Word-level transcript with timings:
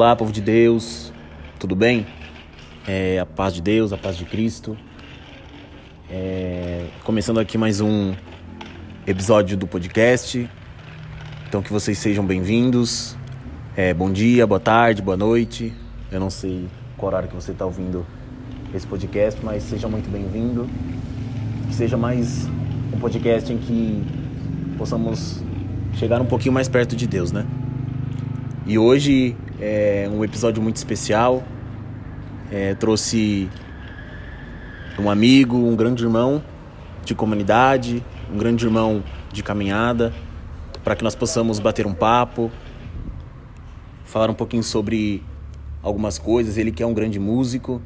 Olá, 0.00 0.16
povo 0.16 0.32
de 0.32 0.40
Deus, 0.40 1.12
tudo 1.58 1.76
bem? 1.76 2.06
É, 2.88 3.18
a 3.18 3.26
paz 3.26 3.52
de 3.52 3.60
Deus, 3.60 3.92
a 3.92 3.98
paz 3.98 4.16
de 4.16 4.24
Cristo. 4.24 4.74
É, 6.10 6.86
começando 7.04 7.38
aqui 7.38 7.58
mais 7.58 7.82
um 7.82 8.14
episódio 9.06 9.58
do 9.58 9.66
podcast. 9.66 10.48
Então, 11.46 11.60
que 11.60 11.70
vocês 11.70 11.98
sejam 11.98 12.24
bem-vindos. 12.24 13.14
É, 13.76 13.92
bom 13.92 14.10
dia, 14.10 14.46
boa 14.46 14.58
tarde, 14.58 15.02
boa 15.02 15.18
noite. 15.18 15.70
Eu 16.10 16.18
não 16.18 16.30
sei 16.30 16.66
qual 16.96 17.08
horário 17.12 17.28
que 17.28 17.34
você 17.34 17.52
está 17.52 17.66
ouvindo 17.66 18.06
esse 18.74 18.86
podcast, 18.86 19.38
mas 19.44 19.64
seja 19.64 19.86
muito 19.86 20.08
bem-vindo. 20.08 20.66
Que 21.68 21.74
seja 21.74 21.98
mais 21.98 22.48
um 22.90 22.98
podcast 22.98 23.52
em 23.52 23.58
que 23.58 24.02
possamos 24.78 25.44
chegar 25.92 26.22
um 26.22 26.26
pouquinho 26.26 26.54
mais 26.54 26.70
perto 26.70 26.96
de 26.96 27.06
Deus, 27.06 27.32
né? 27.32 27.46
E 28.66 28.78
hoje 28.78 29.36
é 29.60 30.08
um 30.10 30.24
episódio 30.24 30.62
muito 30.62 30.76
especial. 30.76 31.42
É, 32.50 32.74
trouxe 32.74 33.48
um 34.98 35.10
amigo, 35.10 35.56
um 35.56 35.76
grande 35.76 36.02
irmão 36.02 36.42
de 37.04 37.14
comunidade, 37.14 38.04
um 38.32 38.38
grande 38.38 38.64
irmão 38.64 39.04
de 39.32 39.42
caminhada, 39.42 40.12
para 40.82 40.96
que 40.96 41.04
nós 41.04 41.14
possamos 41.14 41.60
bater 41.60 41.86
um 41.86 41.94
papo, 41.94 42.50
falar 44.04 44.30
um 44.30 44.34
pouquinho 44.34 44.62
sobre 44.62 45.22
algumas 45.82 46.18
coisas. 46.18 46.56
Ele 46.56 46.72
que 46.72 46.82
é 46.82 46.86
um 46.86 46.94
grande 46.94 47.20
músico, 47.20 47.82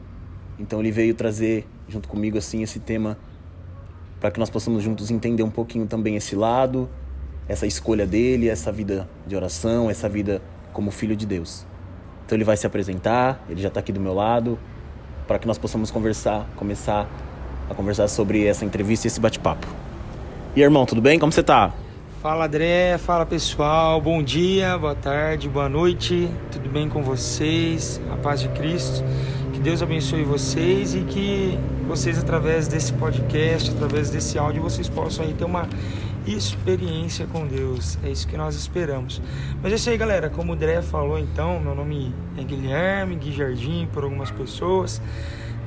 então 0.59 0.81
ele 0.81 0.93
veio 0.93 1.15
trazer 1.15 1.67
junto 1.89 2.09
comigo 2.09 2.39
assim 2.39 2.63
esse 2.63 2.79
tema 2.79 3.19
para 4.21 4.31
que 4.31 4.41
nós 4.41 4.49
possamos 4.49 4.83
juntos 4.83 5.11
entender 5.11 5.43
um 5.43 5.51
pouquinho 5.51 5.87
também 5.87 6.17
esse 6.17 6.35
lado, 6.35 6.89
essa 7.47 7.67
escolha 7.67 8.07
dele, 8.07 8.49
essa 8.49 8.73
vida 8.73 9.07
de 9.27 9.37
oração, 9.37 9.91
essa 9.91 10.09
vida 10.09 10.41
como 10.75 10.91
filho 10.91 11.17
de 11.17 11.25
Deus. 11.25 11.65
Então 12.27 12.37
ele 12.37 12.45
vai 12.45 12.57
se 12.59 12.67
apresentar, 12.67 13.43
ele 13.49 13.63
já 13.63 13.69
está 13.69 13.81
aqui 13.81 13.93
do 13.93 14.01
meu 14.01 14.13
lado, 14.13 14.59
para 15.27 15.39
que 15.39 15.47
nós 15.47 15.57
possamos 15.57 15.91
conversar, 15.91 16.47
começar 16.57 17.09
a 17.71 17.75
conversar 17.75 18.09
sobre 18.09 18.45
essa 18.47 18.65
entrevista 18.65 19.07
e 19.07 19.09
esse 19.09 19.21
bate-papo. 19.21 19.67
E 20.55 20.61
irmão, 20.61 20.85
tudo 20.85 21.01
bem? 21.01 21.19
Como 21.19 21.33
você 21.33 21.41
está? 21.41 21.73
Fala 22.21 22.47
André, 22.47 22.99
fala 22.99 23.25
pessoal, 23.25 24.01
bom 24.01 24.23
dia, 24.23 24.77
boa 24.79 24.95
tarde, 24.95 25.49
boa 25.49 25.69
noite, 25.69 26.31
tudo 26.51 26.71
bem 26.71 26.89
com 26.89 27.03
vocês? 27.03 28.01
A 28.11 28.17
paz 28.17 28.41
de 28.41 28.49
Cristo, 28.49 29.05
que 29.53 29.61
Deus 29.61 29.83
abençoe 29.83 30.25
vocês 30.25 30.95
e 30.95 31.01
que 31.01 31.59
vocês, 31.87 32.19
através 32.19 32.67
desse 32.67 32.95
podcast, 32.95 33.71
através 33.71 34.09
desse 34.09 34.39
áudio, 34.39 34.63
vocês 34.63 34.89
possam 34.89 35.27
aí 35.27 35.35
ter 35.35 35.45
uma 35.45 35.69
experiência 36.27 37.27
com 37.27 37.47
Deus. 37.47 37.99
É 38.03 38.11
isso 38.11 38.27
que 38.27 38.37
nós 38.37 38.55
esperamos. 38.55 39.21
Mas 39.63 39.73
é 39.73 39.77
isso 39.77 39.91
aí, 39.91 39.97
galera. 39.97 40.31
Como 40.31 40.53
o 40.53 40.55
André 40.55 40.81
falou, 40.83 41.19
então, 41.19 41.61
meu 41.61 41.75
nome 41.75 42.15
é 42.37 42.43
Guilherme, 42.43 43.17
Gui 43.17 43.33
Jardim, 43.33 43.89
por 43.93 44.05
algumas 44.05 44.31
pessoas, 44.31 45.01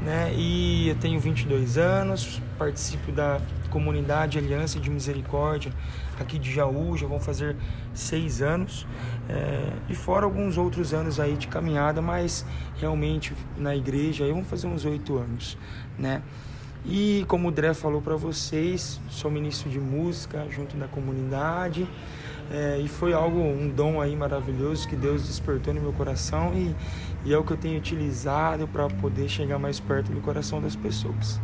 né? 0.04 0.32
E 0.36 0.90
eu 0.90 0.96
tenho 0.96 1.20
22 1.20 1.78
anos, 1.78 2.42
participo 2.58 3.12
da 3.12 3.40
comunidade 3.70 4.38
Aliança 4.38 4.80
de 4.80 4.90
Misericórdia 4.90 5.72
aqui 6.20 6.40
de 6.40 6.52
Jaú, 6.52 6.98
já 6.98 7.08
vão 7.08 7.20
fazer 7.20 7.56
seis 7.94 8.42
anos. 8.42 8.88
É, 9.30 9.72
e 9.90 9.96
fora 9.96 10.26
alguns 10.26 10.58
outros 10.58 10.94
anos 10.94 11.20
aí 11.20 11.36
de 11.36 11.48
caminhada, 11.48 12.02
mas 12.02 12.46
realmente 12.78 13.34
na 13.58 13.76
igreja 13.76 14.26
aí 14.26 14.32
vão 14.32 14.44
fazer 14.44 14.68
uns 14.68 14.86
oito 14.86 15.18
anos, 15.18 15.58
né? 15.98 16.22
E 16.90 17.26
como 17.28 17.50
o 17.50 17.52
Dré 17.52 17.74
falou 17.74 18.02
para 18.02 18.16
vocês, 18.16 19.00
sou 19.10 19.30
ministro 19.30 19.70
de 19.70 19.80
música 19.80 20.48
junto 20.50 20.78
da 20.78 20.88
comunidade. 20.88 21.86
É, 22.50 22.80
e 22.80 22.88
foi 22.88 23.12
algo, 23.12 23.40
um 23.40 23.68
dom 23.68 24.00
aí 24.00 24.16
maravilhoso 24.16 24.88
que 24.88 24.96
Deus 24.96 25.28
despertou 25.28 25.74
no 25.74 25.82
meu 25.82 25.92
coração 25.92 26.54
e, 26.54 26.74
e 27.26 27.34
é 27.34 27.38
o 27.38 27.44
que 27.44 27.52
eu 27.52 27.58
tenho 27.58 27.78
utilizado 27.78 28.66
para 28.70 28.88
poder 28.88 29.28
chegar 29.28 29.60
mais 29.60 29.82
perto 29.82 30.14
do 30.14 30.22
coração 30.22 30.62
das 30.62 30.74
pessoas. 30.74 31.42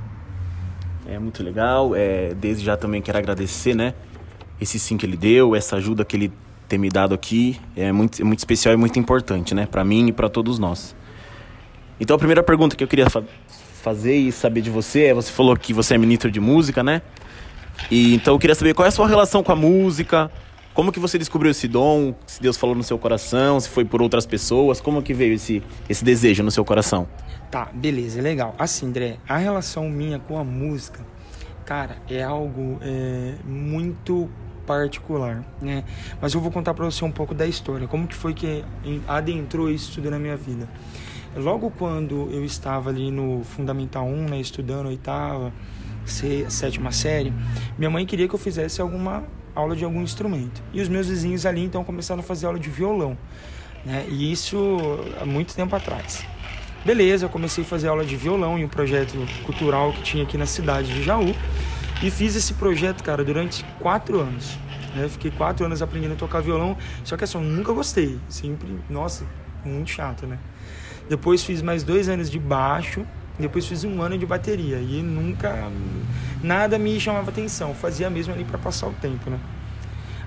É 1.06 1.20
muito 1.20 1.44
legal. 1.44 1.94
É, 1.94 2.34
desde 2.34 2.64
já 2.64 2.78
também 2.78 3.02
quero 3.02 3.18
agradecer, 3.18 3.76
né? 3.76 3.94
Esse 4.62 4.80
sim 4.80 4.96
que 4.96 5.06
ele 5.06 5.18
deu, 5.18 5.58
essa 5.58 5.76
ajuda 5.76 6.06
que 6.06 6.16
ele 6.16 6.32
tem 6.70 6.80
me 6.80 6.88
dado 6.88 7.14
aqui. 7.14 7.60
É 7.76 7.92
muito, 7.92 8.22
é 8.22 8.24
muito 8.24 8.40
especial 8.40 8.74
e 8.74 8.78
muito 8.78 8.98
importante, 8.98 9.54
né? 9.54 9.66
Para 9.66 9.84
mim 9.84 10.08
e 10.08 10.14
para 10.14 10.30
todos 10.30 10.58
nós. 10.58 10.96
Então 12.00 12.16
a 12.16 12.20
primeira 12.20 12.42
pergunta 12.42 12.78
que 12.78 12.84
eu 12.84 12.88
queria 12.88 13.10
fazer 13.10 13.28
e 13.92 14.32
saber 14.32 14.62
de 14.62 14.70
você 14.70 15.06
é, 15.06 15.14
você 15.14 15.32
falou 15.32 15.56
que 15.58 15.74
você 15.74 15.96
é 15.96 15.98
ministro 15.98 16.32
de 16.32 16.40
música, 16.40 16.84
né? 16.84 17.02
E 17.90 18.16
então 18.16 18.34
eu 18.34 18.40
queria 18.40 18.56
saber 18.56 18.74
qual 18.74 18.86
é 18.86 18.90
a 18.90 18.92
sua 18.92 19.08
relação 19.08 19.44
com 19.44 19.52
a 19.52 19.56
música, 19.56 20.32
como 20.74 20.92
que 20.92 21.00
você 21.00 21.20
descobriu 21.20 21.52
esse 21.52 21.68
dom, 21.68 22.16
se 22.26 22.42
Deus 22.42 22.58
falou 22.58 22.76
no 22.76 22.84
seu 22.84 22.98
coração, 22.98 23.60
se 23.60 23.70
foi 23.70 23.86
por 23.86 24.02
outras 24.02 24.26
pessoas, 24.26 24.82
como 24.82 25.04
que 25.04 25.14
veio 25.14 25.34
esse, 25.34 25.62
esse 25.88 26.04
desejo 26.04 26.42
no 26.44 26.50
seu 26.50 26.66
coração? 26.66 27.08
Tá, 27.52 27.70
beleza, 27.72 28.20
legal. 28.22 28.56
Assim, 28.58 28.88
André, 28.88 29.18
a 29.30 29.38
relação 29.38 29.88
minha 29.88 30.18
com 30.18 30.40
a 30.40 30.44
música, 30.44 31.06
cara, 31.66 31.98
é 32.10 32.24
algo 32.24 32.80
é, 32.82 33.36
muito 33.46 34.30
particular, 34.66 35.44
né? 35.62 35.84
Mas 36.20 36.34
eu 36.34 36.42
vou 36.42 36.52
contar 36.52 36.74
para 36.74 36.86
você 36.86 37.06
um 37.06 37.12
pouco 37.12 37.36
da 37.36 37.46
história, 37.46 37.88
como 37.88 38.08
que 38.08 38.16
foi 38.16 38.34
que 38.34 38.64
adentrou 39.08 39.70
isso 39.70 39.92
tudo 39.94 40.10
na 40.10 40.18
minha 40.18 40.36
vida. 40.36 40.68
Logo 41.36 41.72
quando 41.72 42.30
eu 42.32 42.46
estava 42.46 42.90
ali 42.90 43.10
no 43.10 43.44
Fundamental 43.44 44.06
1, 44.06 44.30
né, 44.30 44.40
estudando 44.40 44.88
oitava, 44.88 45.52
sétima 46.06 46.92
série, 46.92 47.34
minha 47.78 47.90
mãe 47.90 48.06
queria 48.06 48.28
que 48.28 48.36
eu 48.36 48.40
fizesse 48.40 48.82
alguma 48.82 49.24
aula 49.56 49.76
de 49.76 49.84
algum 49.84 50.02
instrumento. 50.02 50.62
E 50.72 50.82
os 50.82 50.88
meus 50.88 51.08
vizinhos 51.08 51.46
ali 51.46 51.64
então 51.64 51.84
começaram 51.84 52.20
a 52.20 52.24
fazer 52.24 52.46
aula 52.46 52.60
de 52.60 52.70
violão, 52.70 53.18
né? 53.86 54.06
E 54.10 54.32
isso 54.32 54.80
há 55.20 55.26
muito 55.26 55.56
tempo 55.56 55.76
atrás. 55.76 56.26
Beleza, 56.86 57.26
eu 57.26 57.30
comecei 57.30 57.64
a 57.64 57.68
fazer 57.68 57.88
aula 57.88 58.04
de 58.04 58.16
violão 58.16 58.60
em 58.60 58.66
um 58.66 58.70
projeto 58.70 59.14
cultural 59.46 59.94
que 59.94 60.02
tinha 60.04 60.24
aqui 60.24 60.38
na 60.38 60.46
cidade 60.46 60.94
de 60.94 61.02
Jaú. 61.02 61.34
E 62.04 62.12
fiz 62.12 62.36
esse 62.36 62.56
projeto, 62.56 63.02
cara, 63.02 63.24
durante 63.24 63.64
quatro 63.80 64.20
anos. 64.20 64.58
Né? 64.94 65.08
Fiquei 65.08 65.32
quatro 65.32 65.66
anos 65.66 65.82
aprendendo 65.82 66.14
a 66.14 66.16
tocar 66.18 66.42
violão, 66.42 66.78
só 67.04 67.16
que 67.16 67.24
assim, 67.24 67.38
eu 67.38 67.44
nunca 67.44 67.72
gostei. 67.72 68.20
Sempre, 68.28 68.78
nossa, 68.90 69.26
muito 69.64 69.90
chato, 69.90 70.28
né? 70.28 70.38
Depois 71.10 71.44
fiz 71.44 71.62
mais 71.62 71.84
dois 71.84 72.10
anos 72.10 72.30
de 72.30 72.40
baixo. 72.40 73.06
Depois 73.38 73.66
fiz 73.66 73.84
um 73.84 74.02
ano 74.02 74.18
de 74.18 74.26
bateria. 74.26 74.78
E 74.78 75.02
nunca. 75.02 75.72
Nada 76.42 76.78
me 76.78 77.00
chamava 77.00 77.32
atenção. 77.32 77.74
Fazia 77.74 78.10
mesmo 78.10 78.34
ali 78.34 78.44
para 78.44 78.58
passar 78.58 78.88
o 78.88 78.94
tempo, 78.94 79.30
né? 79.30 79.40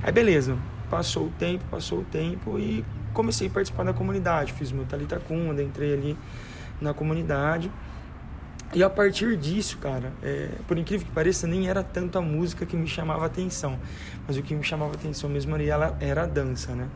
Aí 0.02 0.12
beleza. 0.12 0.56
Passou 0.90 1.26
o 1.26 1.30
tempo, 1.30 1.64
passou 1.70 2.00
o 2.00 2.04
tempo 2.04 2.58
e 2.58 2.84
comecei 3.12 3.48
a 3.48 3.50
participar 3.50 3.84
da 3.84 3.92
comunidade. 3.92 4.52
Fiz 4.52 4.70
meu 4.70 4.84
Talita 4.84 5.18
Cunda, 5.18 5.62
entrei 5.62 5.92
ali 5.92 6.16
na 6.80 6.94
comunidade. 6.94 7.70
E 8.74 8.82
a 8.82 8.90
partir 8.90 9.36
disso, 9.36 9.78
cara, 9.78 10.12
é, 10.22 10.50
por 10.66 10.76
incrível 10.76 11.06
que 11.06 11.12
pareça, 11.12 11.46
nem 11.46 11.68
era 11.68 11.82
tanto 11.82 12.18
a 12.18 12.20
música 12.20 12.66
que 12.66 12.76
me 12.76 12.88
chamava 12.88 13.24
atenção, 13.24 13.78
mas 14.26 14.36
o 14.36 14.42
que 14.42 14.54
me 14.54 14.62
chamava 14.62 14.94
atenção 14.94 15.30
mesmo 15.30 15.56
era, 15.56 15.96
era 16.00 16.24
a 16.24 16.26
dança, 16.26 16.74
né? 16.74 16.88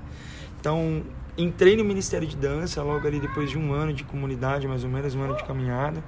Então, 0.61 1.03
entrei 1.43 1.77
no 1.77 1.85
Ministério 1.85 2.27
de 2.27 2.37
Dança 2.37 2.83
logo 2.83 3.07
ali 3.07 3.21
depois 3.21 3.51
de 3.51 3.59
um 3.59 3.73
ano 3.73 3.93
de 3.93 4.05
comunidade, 4.05 4.67
mais 4.67 4.85
ou 4.85 4.91
menos, 4.91 5.15
um 5.15 5.23
ano 5.23 5.37
de 5.37 5.45
caminhada. 5.45 6.03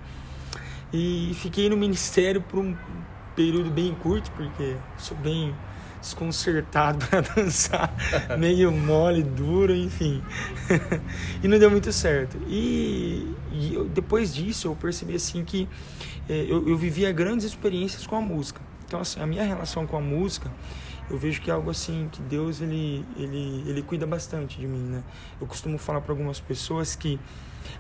E 0.93 1.33
fiquei 1.37 1.69
no 1.69 1.77
Ministério 1.77 2.43
por 2.43 2.59
um 2.59 2.77
período 3.35 3.71
bem 3.71 3.95
curto, 3.95 4.31
porque 4.33 4.77
sou 4.99 5.17
bem 5.17 5.55
desconcertado 6.01 7.05
para 7.07 7.21
dançar, 7.21 7.95
meio 8.39 8.71
mole, 8.71 9.23
duro, 9.23 9.75
enfim. 9.75 10.23
e 11.43 11.49
não 11.49 11.59
deu 11.59 11.71
muito 11.71 11.93
certo. 11.93 12.37
E, 12.49 13.35
e 13.53 13.75
eu, 13.75 13.85
depois 13.87 14.35
disso 14.35 14.69
eu 14.69 14.77
percebi 14.77 15.15
assim 15.15 15.45
que 15.45 15.69
é, 16.29 16.47
eu, 16.49 16.69
eu 16.69 16.77
vivia 16.77 17.11
grandes 17.13 17.47
experiências 17.47 18.07
com 18.07 18.17
a 18.17 18.21
música. 18.21 18.61
Então 18.87 19.01
assim, 19.01 19.21
a 19.21 19.27
minha 19.27 19.45
relação 19.45 19.87
com 19.87 19.97
a 19.97 20.01
música 20.01 20.51
eu 21.11 21.19
vejo 21.19 21.41
que 21.41 21.51
é 21.51 21.55
algo 21.55 21.71
assim 21.71 22.09
que 22.11 22.23
Deus 22.23 22.61
ele 22.61 23.05
ele 23.17 23.65
ele 23.67 23.83
cuida 23.83 24.07
bastante 24.07 24.59
de 24.59 24.67
mim, 24.67 24.83
né? 24.83 25.03
Eu 25.41 25.47
costumo 25.47 25.79
falar 25.79 26.01
para 26.01 26.13
algumas 26.13 26.41
pessoas 26.41 26.95
que 26.95 27.19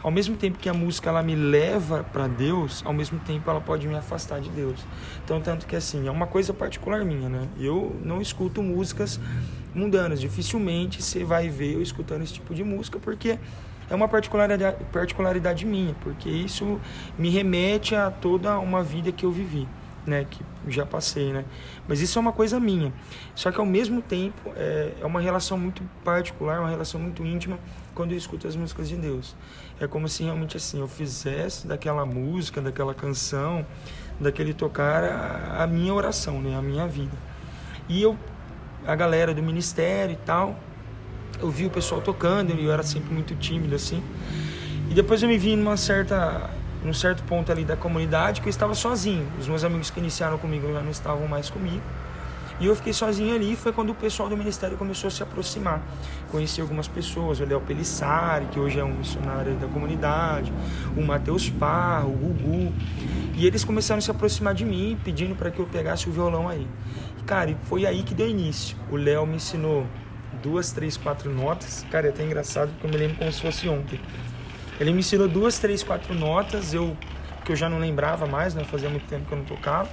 ao 0.03 0.11
mesmo 0.11 0.37
tempo 0.37 0.59
que 0.59 0.69
a 0.69 0.75
música 0.75 1.09
ela 1.09 1.23
me 1.23 1.35
leva 1.35 2.05
para 2.05 2.27
Deus, 2.27 2.83
ao 2.85 2.93
mesmo 2.93 3.19
tempo 3.21 3.51
ela 3.51 3.61
pode 3.61 3.87
me 3.87 3.95
afastar 3.95 4.41
de 4.41 4.51
Deus. 4.51 4.81
Então 5.25 5.41
tanto 5.41 5.67
que 5.67 5.77
assim, 5.77 6.07
é 6.07 6.11
uma 6.11 6.27
coisa 6.27 6.53
particular 6.53 7.05
minha, 7.05 7.29
né? 7.29 7.49
Eu 7.59 7.97
não 8.05 8.21
escuto 8.21 8.63
músicas 8.63 9.19
mundanas, 9.75 10.21
dificilmente 10.21 11.03
você 11.03 11.25
vai 11.25 11.49
ver 11.49 11.75
eu 11.75 11.83
escutando 11.83 12.23
esse 12.23 12.35
tipo 12.35 12.55
de 12.55 12.63
música 12.63 12.99
porque 12.99 13.39
é 13.89 13.95
uma 13.95 14.09
particularidade, 14.09 14.85
particularidade 14.93 15.67
minha, 15.67 15.95
porque 16.03 16.29
isso 16.29 16.81
me 17.19 17.31
remete 17.31 17.95
a 17.95 18.11
toda 18.11 18.59
uma 18.59 18.83
vida 18.83 19.11
que 19.13 19.25
eu 19.25 19.33
vivi 19.33 19.67
né, 20.07 20.27
que 20.29 20.45
já 20.69 20.85
passei, 20.85 21.33
né? 21.33 21.45
Mas 21.87 22.01
isso 22.01 22.19
é 22.19 22.21
uma 22.21 22.33
coisa 22.33 22.59
minha. 22.59 22.93
Só 23.35 23.51
que 23.53 23.61
ao 23.61 23.67
mesmo 23.67 24.03
tempo 24.03 24.53
é, 24.57 24.93
é 25.01 25.07
uma 25.07 25.21
relação 25.21 25.57
muito 25.57 25.83
particular, 26.05 26.61
uma 26.61 26.71
relação 26.71 27.01
muito 27.01 27.25
íntima 27.25 27.59
quando 27.95 28.13
eu 28.13 28.19
escuto 28.19 28.49
as 28.49 28.57
músicas 28.57 28.89
de 28.89 28.97
Deus. 28.97 29.37
É 29.81 29.87
como 29.87 30.09
se 30.09 30.25
realmente 30.25 30.57
assim 30.57 30.81
eu 30.81 30.89
fizesse 30.89 31.67
daquela 31.67 32.05
música, 32.05 32.61
daquela 32.61 32.95
canção, 32.95 33.65
daquele 34.21 34.53
tocar 34.53 35.05
a, 35.05 35.63
a 35.63 35.67
minha 35.67 35.93
oração, 35.95 36.41
né, 36.41 36.57
a 36.57 36.63
minha 36.63 36.87
vida. 36.87 37.17
E 37.89 38.03
eu 38.03 38.17
a 38.85 38.97
galera 38.97 39.33
do 39.33 39.43
ministério 39.43 40.15
e 40.15 40.17
tal 40.17 40.59
eu 41.41 41.51
vi 41.51 41.67
o 41.67 41.71
pessoal 41.71 42.01
tocando 42.01 42.55
e 42.55 42.65
eu 42.65 42.73
era 42.73 42.83
sempre 42.83 43.13
muito 43.13 43.35
tímido 43.35 43.75
assim. 43.75 44.03
E 44.91 44.95
depois 44.95 45.23
eu 45.23 45.29
me 45.29 45.39
vi 45.39 45.57
numa 45.57 45.77
certa 45.77 46.51
num 46.85 46.93
certo 46.93 47.23
ponto 47.25 47.51
ali 47.51 47.65
da 47.65 47.77
comunidade 47.77 48.41
que 48.41 48.49
eu 48.49 48.51
estava 48.51 48.75
sozinho. 48.75 49.27
Os 49.39 49.49
meus 49.49 49.65
amigos 49.65 49.91
que 49.91 50.01
iniciaram 50.01 50.39
comigo 50.39 50.73
já 50.73 50.81
não 50.81 50.91
estavam 50.91 51.27
mais 51.29 51.49
comigo. 51.49 51.83
E 52.61 52.67
eu 52.67 52.77
fiquei 52.77 52.93
sozinho 52.93 53.35
ali, 53.35 53.57
foi 53.57 53.73
quando 53.73 53.91
o 53.91 53.95
pessoal 53.95 54.29
do 54.29 54.37
ministério 54.37 54.77
começou 54.77 55.09
a 55.09 55.11
se 55.11 55.23
aproximar. 55.23 55.83
Conheci 56.31 56.61
algumas 56.61 56.87
pessoas, 56.87 57.41
o 57.41 57.45
Léo 57.45 57.61
Pelissari, 57.61 58.47
que 58.47 58.61
hoje 58.61 58.79
é 58.79 58.85
um 58.85 58.95
missionário 58.95 59.55
da 59.55 59.67
comunidade, 59.67 60.53
o 60.97 61.03
Matheus 61.03 61.51
Parro, 61.51 62.11
o 62.11 62.17
Gugu. 62.17 62.73
E 63.35 63.47
eles 63.47 63.65
começaram 63.65 63.99
a 63.99 64.01
se 64.01 64.11
aproximar 64.11 64.55
de 64.55 64.65
mim, 64.65 64.97
pedindo 65.03 65.35
para 65.35 65.51
que 65.51 65.59
eu 65.59 65.67
pegasse 65.67 66.09
o 66.09 66.13
violão 66.13 66.49
aí. 66.49 66.67
Cara, 67.27 67.51
e 67.51 67.57
foi 67.65 67.85
aí 67.85 68.03
que 68.03 68.15
deu 68.15 68.29
início. 68.29 68.77
O 68.91 68.97
Léo 68.97 69.27
me 69.27 69.37
ensinou 69.37 69.87
duas, 70.43 70.73
três, 70.73 70.97
quatro 70.97 71.33
notas. 71.33 71.85
Cara, 71.91 72.07
é 72.07 72.11
até 72.11 72.25
engraçado 72.25 72.71
porque 72.71 72.87
eu 72.87 72.91
me 72.91 72.97
lembro 72.97 73.17
como 73.17 73.33
se 73.33 73.41
fosse 73.41 73.69
ontem. 73.69 74.01
Ele 74.81 74.93
me 74.93 75.01
ensinou 75.01 75.29
duas, 75.29 75.59
três, 75.59 75.83
quatro 75.83 76.15
notas, 76.15 76.75
eu 76.75 76.97
que 77.45 77.53
eu 77.53 77.57
já 77.57 77.69
não 77.69 77.79
lembrava 77.79 78.27
mais, 78.27 78.55
né? 78.55 78.65
Fazia 78.65 78.89
muito 78.89 79.07
tempo 79.07 79.27
que 79.27 79.33
eu 79.33 79.39
não 79.39 79.45
tocava. 79.45 79.89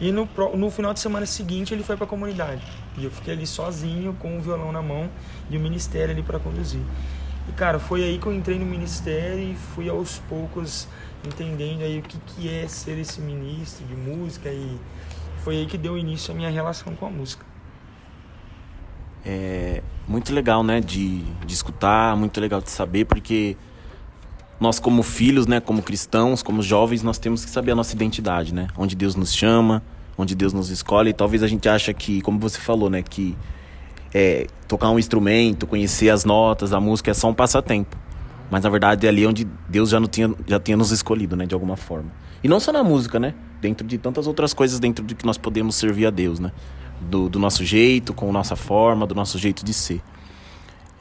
E 0.00 0.10
no, 0.10 0.28
no 0.54 0.70
final 0.70 0.92
de 0.92 1.00
semana 1.00 1.26
seguinte 1.26 1.72
ele 1.72 1.82
foi 1.82 1.96
para 1.96 2.04
a 2.04 2.08
comunidade. 2.08 2.62
E 2.96 3.04
eu 3.04 3.10
fiquei 3.10 3.32
ali 3.34 3.46
sozinho 3.46 4.14
com 4.20 4.36
o 4.36 4.40
violão 4.40 4.72
na 4.72 4.82
mão 4.82 5.08
e 5.50 5.56
o 5.56 5.60
ministério 5.60 6.12
ali 6.12 6.22
para 6.22 6.38
conduzir. 6.38 6.82
E 7.48 7.52
cara, 7.52 7.78
foi 7.78 8.02
aí 8.02 8.18
que 8.18 8.26
eu 8.26 8.32
entrei 8.32 8.58
no 8.58 8.66
ministério 8.66 9.38
e 9.38 9.54
fui 9.74 9.88
aos 9.88 10.18
poucos 10.20 10.88
entendendo 11.26 11.82
aí 11.82 11.98
o 11.98 12.02
que, 12.02 12.18
que 12.18 12.48
é 12.48 12.66
ser 12.68 12.98
esse 12.98 13.20
ministro 13.20 13.84
de 13.86 13.94
música 13.94 14.48
e 14.50 14.78
foi 15.38 15.56
aí 15.58 15.66
que 15.66 15.78
deu 15.78 15.96
início 15.96 16.32
a 16.32 16.36
minha 16.36 16.50
relação 16.50 16.94
com 16.94 17.06
a 17.06 17.10
música. 17.10 17.44
É 19.24 19.82
muito 20.06 20.34
legal, 20.34 20.62
né, 20.62 20.80
de, 20.80 21.22
de 21.46 21.54
escutar, 21.54 22.14
muito 22.16 22.38
legal 22.40 22.60
de 22.60 22.70
saber, 22.70 23.06
porque 23.06 23.56
nós 24.60 24.78
como 24.78 25.02
filhos, 25.02 25.46
né, 25.46 25.60
como 25.60 25.82
cristãos, 25.82 26.42
como 26.42 26.62
jovens, 26.62 27.02
nós 27.02 27.18
temos 27.18 27.44
que 27.44 27.50
saber 27.50 27.72
a 27.72 27.74
nossa 27.74 27.94
identidade, 27.94 28.54
né? 28.54 28.68
Onde 28.76 28.94
Deus 28.94 29.16
nos 29.16 29.34
chama, 29.34 29.82
onde 30.16 30.34
Deus 30.34 30.52
nos 30.52 30.70
escolhe. 30.70 31.10
E 31.10 31.12
talvez 31.12 31.42
a 31.42 31.46
gente 31.46 31.68
acha 31.68 31.92
que, 31.92 32.20
como 32.20 32.38
você 32.38 32.58
falou, 32.58 32.88
né, 32.88 33.02
que 33.02 33.36
é, 34.12 34.46
tocar 34.68 34.90
um 34.90 34.98
instrumento, 34.98 35.66
conhecer 35.66 36.08
as 36.08 36.24
notas, 36.24 36.72
a 36.72 36.80
música 36.80 37.10
é 37.10 37.14
só 37.14 37.28
um 37.28 37.34
passatempo. 37.34 37.96
Mas 38.50 38.62
na 38.62 38.70
verdade 38.70 39.06
é 39.06 39.08
ali 39.08 39.26
onde 39.26 39.46
Deus 39.68 39.90
já, 39.90 39.98
não 39.98 40.06
tinha, 40.06 40.32
já 40.46 40.60
tinha 40.60 40.76
nos 40.76 40.92
escolhido, 40.92 41.34
né, 41.34 41.46
de 41.46 41.54
alguma 41.54 41.76
forma. 41.76 42.10
E 42.42 42.48
não 42.48 42.60
só 42.60 42.70
na 42.70 42.84
música, 42.84 43.18
né? 43.18 43.34
Dentro 43.60 43.86
de 43.86 43.96
tantas 43.96 44.26
outras 44.26 44.52
coisas 44.52 44.78
dentro 44.78 45.04
de 45.04 45.14
que 45.14 45.24
nós 45.24 45.38
podemos 45.38 45.76
servir 45.76 46.06
a 46.06 46.10
Deus, 46.10 46.38
né? 46.38 46.52
Do, 47.00 47.28
do 47.28 47.38
nosso 47.38 47.64
jeito, 47.64 48.12
com 48.12 48.30
nossa 48.30 48.54
forma, 48.54 49.06
do 49.06 49.14
nosso 49.14 49.38
jeito 49.38 49.64
de 49.64 49.72
ser. 49.72 50.02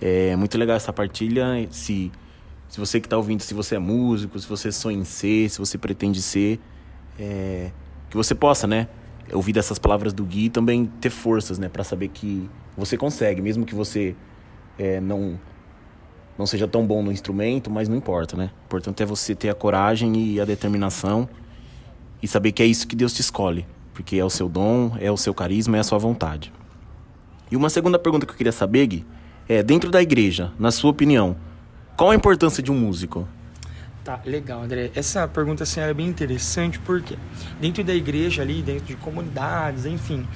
É 0.02 0.36
muito 0.36 0.58
legal 0.58 0.78
essa 0.78 0.92
partilha. 0.94 1.68
Se 1.70 2.12
se 2.74 2.80
você 2.80 3.00
que 3.00 3.06
está 3.06 3.16
ouvindo, 3.16 3.42
se 3.42 3.54
você 3.54 3.76
é 3.76 3.80
músico, 3.80 4.40
se 4.40 4.48
você 4.48 4.72
sonha 4.72 4.98
em 4.98 5.04
ser, 5.04 5.48
se 5.48 5.60
você 5.60 5.78
pretende 5.78 6.20
ser, 6.20 6.60
é, 7.20 7.70
que 8.10 8.18
você 8.18 8.34
possa, 8.34 8.66
né, 8.66 8.88
ouvir 9.32 9.54
dessas 9.54 9.78
palavras 9.78 10.12
do 10.12 10.26
Gui 10.26 10.46
e 10.46 10.50
também 10.50 10.88
ter 11.00 11.12
forças, 11.12 11.60
né, 11.60 11.70
para 11.70 11.84
saber 11.84 12.08
que 12.08 12.50
você 12.76 12.98
consegue, 12.98 13.44
mesmo 13.44 13.64
que 13.64 13.76
você 13.76 14.16
é, 14.80 15.00
não 15.00 15.40
não 16.36 16.48
seja 16.48 16.68
tão 16.68 16.84
bom 16.84 17.04
no 17.04 17.12
instrumento, 17.12 17.70
mas 17.70 17.88
não 17.88 17.96
importa, 17.96 18.36
né? 18.36 18.50
O 18.64 18.66
importante 18.66 19.04
é 19.04 19.06
você 19.06 19.36
ter 19.36 19.50
a 19.50 19.54
coragem 19.54 20.16
e 20.18 20.42
a 20.42 20.46
determinação 20.46 21.30
e 22.24 22.28
saber 22.28 22.54
que 22.54 22.64
é 22.64 22.66
isso 22.66 22.88
que 22.88 22.96
Deus 22.96 23.14
te 23.14 23.22
escolhe, 23.22 23.68
porque 23.94 24.16
é 24.16 24.26
o 24.26 24.32
seu 24.32 24.50
dom, 24.50 24.98
é 25.00 25.12
o 25.12 25.18
seu 25.18 25.32
carisma, 25.32 25.78
é 25.78 25.80
a 25.80 25.84
sua 25.84 26.00
vontade. 26.00 26.52
E 27.52 27.56
uma 27.56 27.70
segunda 27.70 28.00
pergunta 28.00 28.26
que 28.26 28.32
eu 28.32 28.36
queria 28.36 28.52
saber, 28.52 28.88
Gui, 28.88 29.06
é 29.48 29.62
dentro 29.62 29.92
da 29.92 30.02
igreja, 30.02 30.52
na 30.58 30.72
sua 30.72 30.90
opinião, 30.90 31.36
qual 31.96 32.10
a 32.10 32.16
importância 32.16 32.64
de 32.64 32.72
um 32.72 32.76
músico? 32.76 33.28
Tá, 34.04 34.20
legal, 34.26 34.62
André. 34.62 34.92
Essa 34.96 35.28
pergunta 35.28 35.64
assim, 35.64 35.80
é 35.80 35.94
bem 35.94 36.08
interessante 36.08 36.78
porque 36.80 37.18
dentro 37.62 37.84
da 37.84 37.94
igreja 37.94 38.42
ali, 38.42 38.62
dentro 38.62 38.86
de 38.86 38.96
comunidades, 38.96 39.86
enfim, 39.86 40.28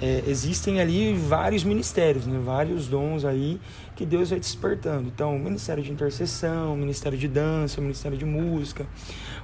é, 0.00 0.22
existem 0.26 0.80
ali 0.80 1.12
vários 1.12 1.62
ministérios, 1.62 2.26
né? 2.26 2.40
vários 2.42 2.88
dons 2.88 3.24
aí 3.24 3.60
que 3.94 4.06
Deus 4.06 4.30
vai 4.30 4.40
despertando. 4.40 5.08
Então, 5.08 5.36
o 5.36 5.38
ministério 5.38 5.82
de 5.82 5.92
intercessão, 5.92 6.72
o 6.72 6.76
ministério 6.76 7.18
de 7.18 7.28
dança, 7.28 7.80
o 7.80 7.82
ministério 7.82 8.16
de 8.16 8.24
música, 8.24 8.86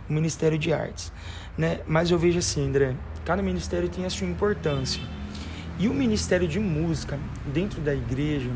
o 0.08 0.12
ministério 0.12 0.56
de 0.56 0.72
artes. 0.72 1.12
Né? 1.58 1.80
Mas 1.86 2.10
eu 2.10 2.18
vejo 2.18 2.38
assim, 2.38 2.66
André, 2.66 2.94
cada 3.24 3.42
ministério 3.42 3.88
tem 3.88 4.06
a 4.06 4.10
sua 4.10 4.26
importância. 4.26 5.02
E 5.78 5.88
o 5.88 5.92
ministério 5.92 6.48
de 6.48 6.58
música, 6.58 7.18
dentro 7.52 7.82
da 7.82 7.94
igreja, 7.94 8.50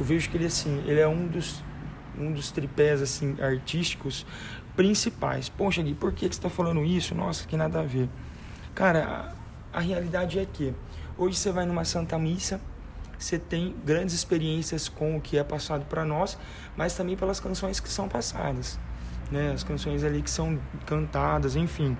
eu 0.00 0.04
vejo 0.04 0.28
que 0.28 0.36
ele 0.36 0.46
assim, 0.46 0.82
ele 0.86 0.98
é 0.98 1.06
um 1.06 1.28
dos 1.28 1.62
um 2.18 2.32
dos 2.32 2.50
tripés 2.50 3.02
assim 3.02 3.36
artísticos 3.40 4.26
principais. 4.76 5.48
Poxa, 5.48 5.82
Gui, 5.82 5.94
por 5.94 6.12
que, 6.12 6.26
você 6.26 6.32
está 6.32 6.50
falando 6.50 6.84
isso? 6.84 7.14
Nossa, 7.14 7.46
que 7.46 7.56
nada 7.56 7.80
a 7.80 7.82
ver. 7.82 8.08
Cara, 8.74 9.34
a, 9.72 9.78
a 9.78 9.80
realidade 9.80 10.38
é 10.38 10.46
que 10.46 10.74
hoje 11.16 11.36
você 11.36 11.50
vai 11.50 11.64
numa 11.64 11.84
Santa 11.84 12.18
Missa, 12.18 12.60
você 13.18 13.38
tem 13.38 13.74
grandes 13.84 14.14
experiências 14.14 14.88
com 14.88 15.16
o 15.16 15.20
que 15.20 15.38
é 15.38 15.44
passado 15.44 15.84
para 15.86 16.04
nós, 16.04 16.36
mas 16.76 16.94
também 16.94 17.16
pelas 17.16 17.40
canções 17.40 17.80
que 17.80 17.88
são 17.88 18.08
passadas, 18.08 18.78
né? 19.30 19.52
As 19.52 19.62
canções 19.62 20.02
ali 20.02 20.20
que 20.20 20.30
são 20.30 20.58
cantadas, 20.84 21.56
enfim. 21.56 21.96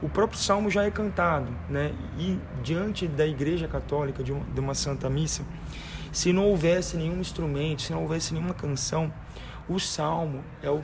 O 0.00 0.08
próprio 0.08 0.38
salmo 0.38 0.70
já 0.70 0.84
é 0.84 0.90
cantado, 0.90 1.52
né? 1.68 1.92
E 2.18 2.38
diante 2.62 3.06
da 3.08 3.26
Igreja 3.26 3.66
Católica 3.66 4.22
de 4.22 4.32
uma, 4.32 4.44
de 4.44 4.60
uma 4.60 4.74
Santa 4.74 5.10
Missa, 5.10 5.42
se 6.14 6.32
não 6.32 6.46
houvesse 6.46 6.96
nenhum 6.96 7.20
instrumento, 7.20 7.82
se 7.82 7.92
não 7.92 8.02
houvesse 8.02 8.32
nenhuma 8.32 8.54
canção, 8.54 9.12
o 9.68 9.80
salmo 9.80 10.44
é 10.62 10.70
o, 10.70 10.80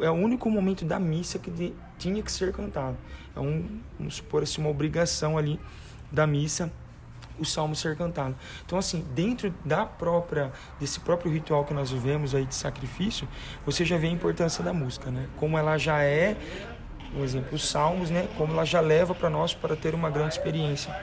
é 0.00 0.10
o 0.10 0.14
único 0.14 0.48
momento 0.48 0.82
da 0.82 0.98
missa 0.98 1.38
que 1.38 1.50
de, 1.50 1.74
tinha 1.98 2.22
que 2.22 2.32
ser 2.32 2.54
cantado. 2.54 2.96
É 3.36 3.38
um, 3.40 3.80
vamos 3.98 4.16
supor 4.16 4.42
assim, 4.42 4.62
uma 4.62 4.70
obrigação 4.70 5.36
ali 5.36 5.60
da 6.10 6.26
missa 6.26 6.72
o 7.38 7.44
salmo 7.44 7.76
ser 7.76 7.98
cantado. 7.98 8.34
Então 8.64 8.78
assim, 8.78 9.04
dentro 9.14 9.52
da 9.62 9.84
própria 9.84 10.50
desse 10.80 11.00
próprio 11.00 11.30
ritual 11.30 11.66
que 11.66 11.74
nós 11.74 11.90
vivemos 11.90 12.34
aí 12.34 12.46
de 12.46 12.54
sacrifício, 12.54 13.28
você 13.66 13.84
já 13.84 13.98
vê 13.98 14.06
a 14.06 14.10
importância 14.10 14.64
da 14.64 14.72
música, 14.72 15.10
né? 15.10 15.28
Como 15.36 15.58
ela 15.58 15.76
já 15.76 16.02
é, 16.02 16.34
um 17.14 17.22
exemplo, 17.22 17.54
os 17.54 17.68
salmos, 17.68 18.08
né? 18.08 18.26
Como 18.38 18.54
ela 18.54 18.64
já 18.64 18.80
leva 18.80 19.14
para 19.14 19.28
nós 19.28 19.52
para 19.52 19.76
ter 19.76 19.94
uma 19.94 20.08
grande 20.08 20.32
experiência 20.32 20.98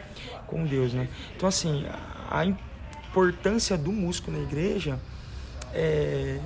com 0.47 0.65
Deus, 0.65 0.91
né? 0.91 1.07
Então 1.35 1.47
assim, 1.47 1.85
a 2.31 2.45
importância 3.13 3.77
do 3.77 3.91
músico 3.91 4.31
na 4.31 4.39
igreja 4.39 4.99
é, 5.71 6.39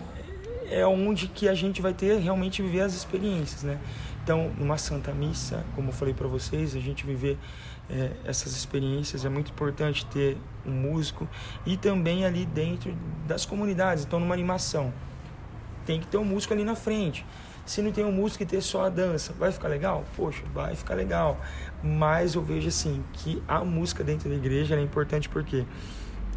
é 0.69 0.85
onde 0.85 1.29
que 1.29 1.47
a 1.47 1.53
gente 1.53 1.81
vai 1.81 1.93
ter 1.93 2.19
realmente 2.19 2.61
viver 2.61 2.81
as 2.81 2.93
experiências, 2.93 3.63
né? 3.63 3.79
Então, 4.21 4.51
numa 4.57 4.77
Santa 4.77 5.13
Missa, 5.13 5.65
como 5.73 5.87
eu 5.87 5.93
falei 5.93 6.13
para 6.13 6.27
vocês, 6.27 6.75
a 6.75 6.79
gente 6.81 7.05
viver 7.05 7.37
é, 7.89 8.11
essas 8.25 8.53
experiências 8.53 9.23
é 9.23 9.29
muito 9.29 9.51
importante 9.51 10.05
ter 10.07 10.35
um 10.65 10.71
músico 10.71 11.25
e 11.65 11.77
também 11.77 12.25
ali 12.25 12.45
dentro 12.45 12.93
das 13.25 13.45
comunidades. 13.45 14.03
Então, 14.03 14.19
numa 14.19 14.33
animação, 14.33 14.93
tem 15.85 16.01
que 16.01 16.07
ter 16.07 16.17
um 16.17 16.25
músico 16.25 16.53
ali 16.53 16.65
na 16.65 16.75
frente. 16.75 17.25
Se 17.65 17.81
não 17.81 17.93
tem 17.93 18.03
um 18.03 18.11
músico 18.11 18.43
e 18.43 18.45
ter 18.45 18.61
só 18.61 18.85
a 18.85 18.89
dança, 18.89 19.31
vai 19.39 19.53
ficar 19.53 19.69
legal? 19.69 20.03
Poxa, 20.17 20.43
vai 20.53 20.75
ficar 20.75 20.95
legal. 20.95 21.39
Mas 21.81 22.35
eu 22.35 22.41
vejo 22.41 22.67
assim 22.67 23.01
que 23.13 23.41
a 23.47 23.63
música 23.63 24.03
dentro 24.03 24.27
da 24.27 24.35
igreja 24.35 24.75
é 24.75 24.81
importante 24.81 25.29
porque 25.29 25.65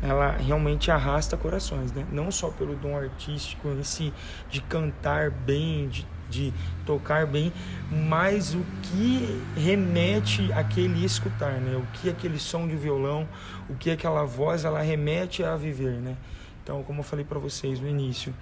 ela 0.02 0.32
realmente 0.32 0.90
arrasta 0.90 1.36
corações, 1.36 1.92
né? 1.92 2.06
Não 2.10 2.30
só 2.30 2.50
pelo 2.50 2.74
dom 2.74 2.96
artístico 2.96 3.68
em 3.68 3.82
si, 3.84 4.12
de 4.50 4.60
cantar 4.62 5.30
bem, 5.30 5.88
de, 5.88 6.06
de 6.28 6.52
tocar 6.86 7.26
bem, 7.26 7.52
mas 7.90 8.54
o 8.54 8.64
que 8.82 9.42
remete 9.56 10.52
aquele 10.52 11.04
escutar, 11.04 11.52
né? 11.52 11.76
O 11.76 11.86
que 11.98 12.08
aquele 12.08 12.38
som 12.38 12.66
de 12.66 12.76
violão, 12.76 13.28
o 13.68 13.74
que 13.74 13.90
aquela 13.90 14.24
voz, 14.24 14.64
ela 14.64 14.80
remete 14.80 15.44
a 15.44 15.56
viver, 15.56 16.00
né? 16.00 16.16
Então, 16.62 16.82
como 16.82 17.00
eu 17.00 17.04
falei 17.04 17.24
para 17.24 17.38
vocês 17.38 17.80
no 17.80 17.88
início, 17.88 18.32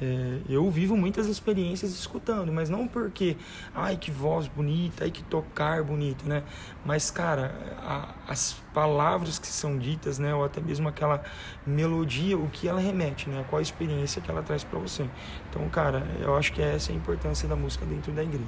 é, 0.00 0.38
eu 0.48 0.70
vivo 0.70 0.96
muitas 0.96 1.26
experiências 1.26 1.90
escutando, 1.90 2.52
mas 2.52 2.70
não 2.70 2.86
porque, 2.86 3.36
ai 3.74 3.96
que 3.96 4.12
voz 4.12 4.46
bonita, 4.46 5.02
ai 5.02 5.10
que 5.10 5.24
tocar 5.24 5.82
bonito, 5.82 6.28
né? 6.28 6.44
Mas, 6.84 7.10
cara, 7.10 7.52
a, 7.78 8.14
as 8.28 8.56
palavras 8.72 9.40
que 9.40 9.48
são 9.48 9.76
ditas, 9.76 10.18
né? 10.18 10.32
Ou 10.32 10.44
até 10.44 10.60
mesmo 10.60 10.88
aquela 10.88 11.24
melodia, 11.66 12.38
o 12.38 12.48
que 12.48 12.68
ela 12.68 12.80
remete, 12.80 13.28
né? 13.28 13.44
Qual 13.50 13.58
a 13.58 13.62
experiência 13.62 14.22
que 14.22 14.30
ela 14.30 14.42
traz 14.42 14.62
para 14.62 14.78
você. 14.78 15.04
Então, 15.50 15.68
cara, 15.68 16.06
eu 16.20 16.36
acho 16.36 16.52
que 16.52 16.62
essa 16.62 16.92
é 16.92 16.94
a 16.94 16.96
importância 16.96 17.48
da 17.48 17.56
música 17.56 17.84
dentro 17.84 18.12
da 18.12 18.22
igreja. 18.22 18.46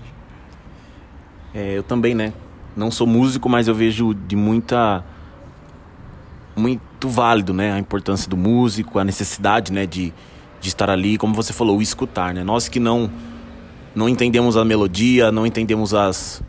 É, 1.52 1.76
eu 1.76 1.82
também, 1.82 2.14
né? 2.14 2.32
Não 2.76 2.92
sou 2.92 3.08
músico, 3.08 3.48
mas 3.48 3.66
eu 3.66 3.74
vejo 3.74 4.14
de 4.14 4.36
muita 4.36 5.04
muito 6.54 7.08
válido, 7.08 7.52
né? 7.52 7.72
A 7.72 7.78
importância 7.78 8.30
do 8.30 8.36
músico, 8.36 9.00
a 9.00 9.04
necessidade, 9.04 9.72
né? 9.72 9.84
De 9.84 10.12
de 10.60 10.68
estar 10.68 10.90
ali, 10.90 11.16
como 11.16 11.34
você 11.34 11.52
falou, 11.52 11.78
o 11.78 11.82
escutar, 11.82 12.34
né? 12.34 12.44
Nós 12.44 12.68
que 12.68 12.78
não 12.78 13.10
não 13.94 14.08
entendemos 14.08 14.56
a 14.56 14.64
melodia, 14.64 15.32
não 15.32 15.46
entendemos 15.46 15.94
as 15.94 16.42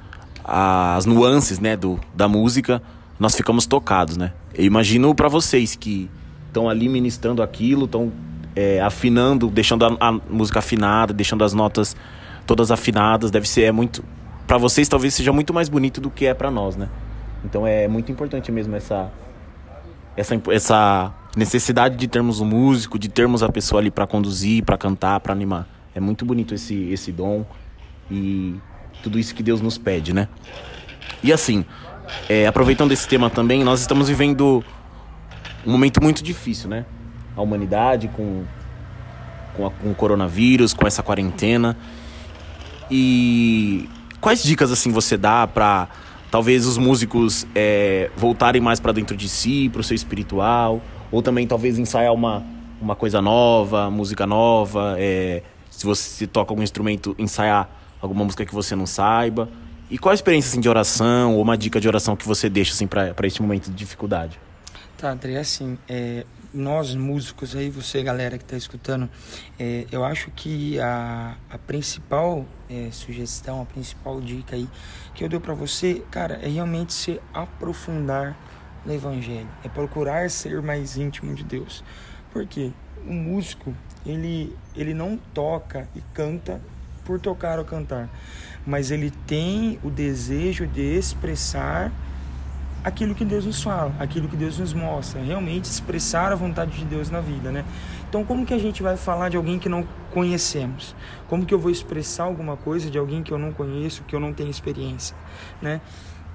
as 0.44 1.06
nuances, 1.06 1.60
né, 1.60 1.78
do 1.78 2.00
da 2.14 2.28
música, 2.28 2.82
nós 3.20 3.36
ficamos 3.36 3.66
tocados, 3.66 4.18
né? 4.18 4.34
Eu 4.54 4.66
imagino 4.66 5.14
para 5.16 5.30
vocês 5.30 5.76
que 5.76 6.10
estão 6.48 6.68
ali 6.68 6.90
ministrando 6.90 7.42
aquilo, 7.42 7.86
estão 7.86 8.12
é, 8.56 8.82
afinando, 8.82 9.48
deixando 9.48 9.86
a, 9.86 9.98
a, 10.00 10.12
música 10.12 10.60
afinada, 10.60 11.14
deixando 11.14 11.44
as 11.44 11.54
notas 11.54 11.96
todas 12.46 12.72
afinadas. 12.72 13.32
Deve 13.32 13.48
ser 13.48 13.64
é 13.64 13.72
muito 13.72 14.04
para 14.46 14.58
vocês 14.58 14.90
talvez 14.90 15.14
seja 15.14 15.32
muito 15.32 15.54
mais 15.54 15.70
bonito 15.70 16.02
do 16.02 16.10
que 16.10 16.26
é 16.26 16.34
para 16.34 16.52
nós, 16.52 16.76
né? 16.76 16.90
Então 17.46 17.66
é 17.66 17.88
muito 17.88 18.12
importante 18.12 18.52
mesmo 18.52 18.76
essa 18.76 19.10
essa 20.18 20.42
essa 20.50 21.14
necessidade 21.36 21.96
de 21.96 22.08
termos 22.08 22.40
um 22.40 22.46
músico, 22.46 23.00
de 23.00 23.10
termos 23.10 23.42
a 23.44 23.50
pessoa 23.50 23.82
ali 23.82 23.90
para 23.90 24.06
conduzir, 24.06 24.64
para 24.64 24.78
cantar, 24.78 25.20
para 25.20 25.32
animar. 25.34 25.68
É 25.96 26.00
muito 26.00 26.26
bonito 26.26 26.54
esse 26.54 26.90
esse 26.92 27.12
dom 27.12 27.46
e 28.10 28.56
tudo 29.02 29.18
isso 29.18 29.34
que 29.34 29.44
Deus 29.44 29.62
nos 29.62 29.78
pede, 29.78 30.14
né? 30.14 30.28
E 31.24 31.32
assim, 31.32 31.66
é, 32.30 32.48
aproveitando 32.48 32.92
esse 32.92 33.08
tema 33.08 33.30
também, 33.30 33.64
nós 33.64 33.82
estamos 33.82 34.08
vivendo 34.08 34.64
um 35.66 35.72
momento 35.72 36.02
muito 36.02 36.24
difícil, 36.24 36.70
né? 36.70 36.86
A 37.36 37.42
humanidade 37.42 38.08
com, 38.10 38.44
com, 39.56 39.68
a, 39.68 39.72
com 39.72 39.92
o 39.92 39.96
coronavírus, 39.96 40.74
com 40.74 40.86
essa 40.86 41.02
quarentena. 41.02 41.78
E 42.90 43.90
quais 44.20 44.44
dicas 44.44 44.72
assim 44.72 44.92
você 44.92 45.18
dá 45.18 45.48
para 45.48 45.88
talvez 46.30 46.66
os 46.66 46.78
músicos 46.78 47.46
é, 47.56 48.10
voltarem 48.16 48.62
mais 48.62 48.80
para 48.80 48.92
dentro 48.92 49.16
de 49.16 49.28
si, 49.30 49.70
para 49.70 49.82
o 49.82 49.84
seu 49.84 49.96
espiritual, 49.96 50.82
ou 51.12 51.22
também 51.22 51.46
talvez 51.46 51.78
ensaiar 51.78 52.14
uma, 52.14 52.44
uma 52.82 52.96
coisa 52.96 53.22
nova, 53.22 53.90
música 53.90 54.26
nova, 54.26 54.96
é, 54.98 55.44
se 55.70 55.86
você 55.86 56.26
toca 56.26 56.52
algum 56.52 56.64
instrumento, 56.64 57.16
ensaiar 57.20 57.70
alguma 58.02 58.24
música 58.24 58.46
que 58.46 58.54
você 58.54 58.76
não 58.76 58.86
saiba. 58.86 59.50
E 59.90 59.98
qual 59.98 60.12
a 60.12 60.16
experiência 60.16 60.50
assim, 60.50 60.62
de 60.62 60.70
oração 60.70 61.36
ou 61.36 61.42
uma 61.42 61.58
dica 61.58 61.80
de 61.80 61.88
oração 61.88 62.16
que 62.16 62.26
você 62.26 62.50
deixa 62.50 62.74
assim, 62.74 62.88
para 62.88 63.28
este 63.28 63.42
momento 63.42 63.70
de 63.70 63.76
dificuldade? 63.76 64.40
Tá, 64.98 65.12
André, 65.12 65.38
assim, 65.38 65.78
é, 65.90 66.26
nós 66.54 66.94
músicos 66.96 67.56
aí, 67.56 67.70
você 67.70 68.04
galera 68.04 68.38
que 68.38 68.44
está 68.44 68.56
escutando, 68.56 69.10
é, 69.60 69.86
eu 69.92 70.04
acho 70.06 70.30
que 70.32 70.80
a, 70.80 71.36
a 71.50 71.58
principal 71.58 72.46
é, 72.70 72.90
sugestão, 72.92 73.62
a 73.62 73.66
principal 73.66 74.22
dica 74.22 74.56
aí 74.56 74.68
que 75.14 75.24
eu 75.24 75.30
dou 75.30 75.42
para 75.42 75.54
você, 75.54 76.04
cara, 76.12 76.40
é 76.42 76.48
realmente 76.48 76.94
se 76.94 77.20
aprofundar 77.34 78.38
no 78.86 78.94
Evangelho, 78.94 79.48
é 79.64 79.70
procurar 79.70 80.30
ser 80.30 80.62
mais 80.62 80.98
íntimo 80.98 81.34
de 81.36 81.44
Deus. 81.44 81.84
Porque 82.32 82.72
o 83.06 83.14
músico, 83.14 83.74
ele, 84.06 84.56
ele 84.76 84.94
não 84.94 85.18
toca 85.34 85.88
e 85.96 86.02
canta 86.14 86.62
por 87.04 87.20
tocar 87.20 87.60
ou 87.60 87.66
cantar, 87.66 88.10
mas 88.66 88.92
ele 88.92 89.12
tem 89.26 89.80
o 89.84 89.90
desejo 89.90 90.68
de 90.68 90.82
expressar 90.82 91.92
aquilo 92.84 93.14
que 93.14 93.26
Deus 93.26 93.46
nos 93.46 93.62
fala, 93.62 93.94
aquilo 94.00 94.28
que 94.28 94.36
Deus 94.36 94.58
nos 94.58 94.74
mostra, 94.74 95.22
realmente 95.22 95.66
expressar 95.66 96.32
a 96.32 96.36
vontade 96.36 96.78
de 96.78 96.86
Deus 96.86 97.10
na 97.10 97.22
vida, 97.22 97.52
né? 97.52 97.66
Então, 98.10 98.24
como 98.24 98.46
que 98.46 98.54
a 98.54 98.58
gente 98.58 98.82
vai 98.84 98.98
falar 98.98 99.30
de 99.30 99.38
alguém 99.38 99.60
que 99.60 99.70
não 99.70 99.88
conhecemos? 100.12 100.96
Como 101.28 101.46
que 101.46 101.54
eu 101.54 101.60
vou 101.60 101.72
expressar 101.72 102.24
alguma 102.24 102.58
coisa 102.58 102.90
de 102.90 102.98
alguém 102.98 103.24
que 103.24 103.32
eu 103.32 103.38
não 103.38 103.52
conheço, 103.52 104.04
que 104.04 104.16
eu 104.16 104.20
não 104.20 104.34
tenho 104.34 104.50
experiência, 104.50 105.16
né? 105.62 105.80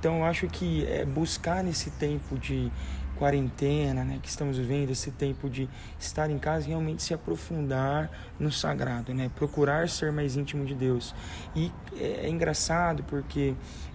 Então, 0.06 0.18
eu 0.18 0.25
acho 0.25 0.46
que 0.46 0.86
é 0.86 1.04
buscar 1.04 1.64
nesse 1.64 1.90
tempo 1.90 2.38
de 2.38 2.70
quarentena, 3.16 4.04
né, 4.04 4.20
que 4.22 4.28
estamos 4.28 4.56
vivendo, 4.56 4.90
esse 4.90 5.10
tempo 5.10 5.50
de 5.50 5.68
estar 5.98 6.30
em 6.30 6.38
casa, 6.38 6.68
realmente 6.68 7.02
se 7.02 7.12
aprofundar 7.12 8.08
no 8.38 8.52
sagrado, 8.52 9.12
né, 9.12 9.28
procurar 9.34 9.88
ser 9.88 10.12
mais 10.12 10.36
íntimo 10.36 10.64
de 10.64 10.76
Deus. 10.76 11.12
E 11.56 11.72
é, 11.96 12.26
é 12.26 12.28
engraçado 12.28 13.02
porque 13.02 13.54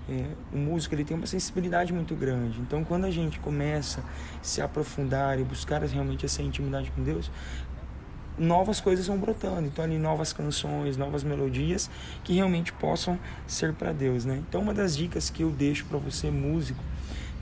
é, 0.10 0.26
o 0.52 0.58
músico 0.58 0.96
ele 0.96 1.06
tem 1.06 1.16
uma 1.16 1.28
sensibilidade 1.28 1.94
muito 1.94 2.14
grande. 2.14 2.60
Então, 2.60 2.84
quando 2.84 3.06
a 3.06 3.12
gente 3.12 3.40
começa 3.40 4.02
a 4.02 4.44
se 4.44 4.62
aprofundar 4.62 5.40
e 5.40 5.46
buscar 5.46 5.82
realmente 5.82 6.26
essa 6.26 6.42
intimidade 6.42 6.92
com 6.92 7.02
Deus, 7.02 7.32
novas 8.42 8.82
coisas 8.82 9.08
vão 9.08 9.18
brotando. 9.18 9.68
Então, 9.68 9.86
ali 9.86 9.98
novas 9.98 10.34
canções, 10.34 10.98
novas 10.98 11.24
melodias 11.24 11.90
que 12.24 12.34
realmente 12.34 12.74
possam 12.74 13.18
ser 13.48 13.74
para 13.74 13.94
Deus, 13.94 14.26
né? 14.26 14.42
Então, 14.48 14.62
uma 14.62 14.74
das 14.74 14.98
dicas 14.98 15.30
que 15.30 15.44
eu 15.44 15.52
deixo 15.52 15.86
para 15.86 15.98
você 15.98 16.30
músico 16.32 16.84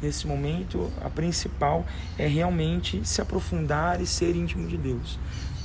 nesse 0.01 0.27
momento, 0.27 0.91
a 1.03 1.09
principal 1.09 1.85
é 2.17 2.27
realmente 2.27 3.01
se 3.07 3.21
aprofundar 3.21 4.01
e 4.01 4.05
ser 4.05 4.35
íntimo 4.35 4.67
de 4.67 4.77
Deus. 4.77 5.19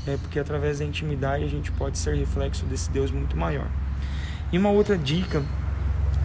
É 0.06 0.16
porque 0.16 0.38
através 0.38 0.78
da 0.78 0.84
intimidade 0.84 1.44
a 1.44 1.48
gente 1.48 1.72
pode 1.72 1.98
ser 1.98 2.14
reflexo 2.14 2.64
desse 2.66 2.90
Deus 2.90 3.10
muito 3.10 3.36
maior. 3.36 3.68
E 4.52 4.58
uma 4.58 4.70
outra 4.70 4.98
dica 4.98 5.42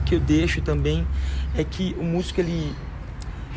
que 0.05 0.15
eu 0.15 0.19
deixo 0.19 0.61
também 0.61 1.07
é 1.55 1.63
que 1.63 1.95
o 1.99 2.03
músico 2.03 2.41
ele 2.41 2.75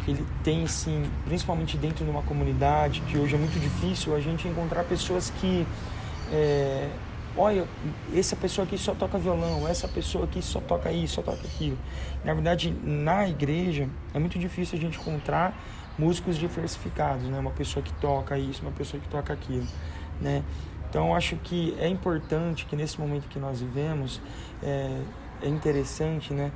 ele 0.06 0.26
tem 0.42 0.66
sim, 0.66 1.04
principalmente 1.24 1.76
dentro 1.76 2.04
de 2.04 2.10
uma 2.10 2.22
comunidade 2.22 3.00
que 3.02 3.18
hoje 3.18 3.34
é 3.34 3.38
muito 3.38 3.58
difícil 3.60 4.14
a 4.14 4.20
gente 4.20 4.48
encontrar 4.48 4.84
pessoas 4.84 5.30
que 5.40 5.66
é, 6.32 6.88
olha, 7.36 7.66
essa 8.14 8.36
pessoa 8.36 8.66
aqui 8.66 8.76
só 8.76 8.94
toca 8.94 9.18
violão, 9.18 9.66
essa 9.66 9.88
pessoa 9.88 10.24
aqui 10.24 10.42
só 10.42 10.60
toca 10.60 10.90
isso, 10.90 11.14
só 11.14 11.22
toca 11.22 11.40
aquilo. 11.46 11.78
Na 12.24 12.34
verdade, 12.34 12.74
na 12.82 13.28
igreja 13.28 13.88
é 14.14 14.18
muito 14.18 14.38
difícil 14.38 14.78
a 14.78 14.80
gente 14.80 14.98
encontrar 14.98 15.56
músicos 15.98 16.36
diversificados, 16.38 17.24
né? 17.24 17.38
Uma 17.38 17.50
pessoa 17.50 17.82
que 17.82 17.92
toca 17.94 18.38
isso, 18.38 18.62
uma 18.62 18.72
pessoa 18.72 19.00
que 19.00 19.08
toca 19.08 19.32
aquilo, 19.32 19.66
né? 20.20 20.42
Então, 20.88 21.14
acho 21.14 21.36
que 21.36 21.74
é 21.78 21.88
importante 21.88 22.66
que 22.66 22.76
nesse 22.76 23.00
momento 23.00 23.26
que 23.28 23.38
nós 23.38 23.60
vivemos, 23.60 24.20
é, 24.62 25.00
é 25.42 25.48
interessante, 25.48 26.34
né? 26.34 26.52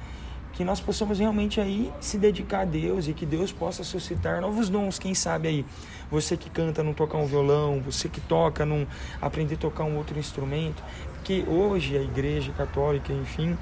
Que 0.56 0.64
nós 0.64 0.80
possamos 0.80 1.18
realmente 1.18 1.60
aí 1.60 1.92
se 2.00 2.16
dedicar 2.16 2.60
a 2.60 2.64
Deus 2.64 3.06
e 3.06 3.12
que 3.12 3.26
Deus 3.26 3.52
possa 3.52 3.84
suscitar 3.84 4.40
novos 4.40 4.70
dons, 4.70 4.98
quem 4.98 5.14
sabe 5.14 5.48
aí. 5.48 5.66
Você 6.10 6.34
que 6.34 6.48
canta 6.48 6.82
não 6.82 6.94
tocar 6.94 7.18
um 7.18 7.26
violão, 7.26 7.78
você 7.80 8.08
que 8.08 8.22
toca 8.22 8.64
não 8.64 8.86
aprender 9.20 9.56
a 9.56 9.58
tocar 9.58 9.84
um 9.84 9.98
outro 9.98 10.18
instrumento, 10.18 10.82
porque 11.12 11.44
hoje 11.46 11.98
a 11.98 12.00
igreja 12.00 12.52
católica, 12.52 13.12
enfim, 13.12 13.56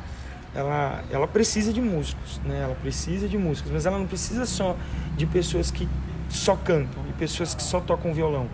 ela, 0.55 1.03
ela 1.11 1.27
precisa 1.27 1.73
de 1.73 1.81
músicos, 1.81 2.41
né? 2.45 2.61
Ela 2.63 2.77
precisa 2.77 3.29
de 3.29 3.37
músicos, 3.37 3.73
mas 3.73 3.87
ela 3.87 3.99
não 3.99 4.07
precisa 4.07 4.47
só 4.47 4.77
de 5.17 5.27
pessoas 5.27 5.73
que 5.73 5.89
só 6.29 6.55
cantam 6.55 7.03
e 7.11 7.13
pessoas 7.15 7.57
que 7.57 7.63
só 7.63 7.81
tocam 7.81 8.15
violão. 8.15 8.49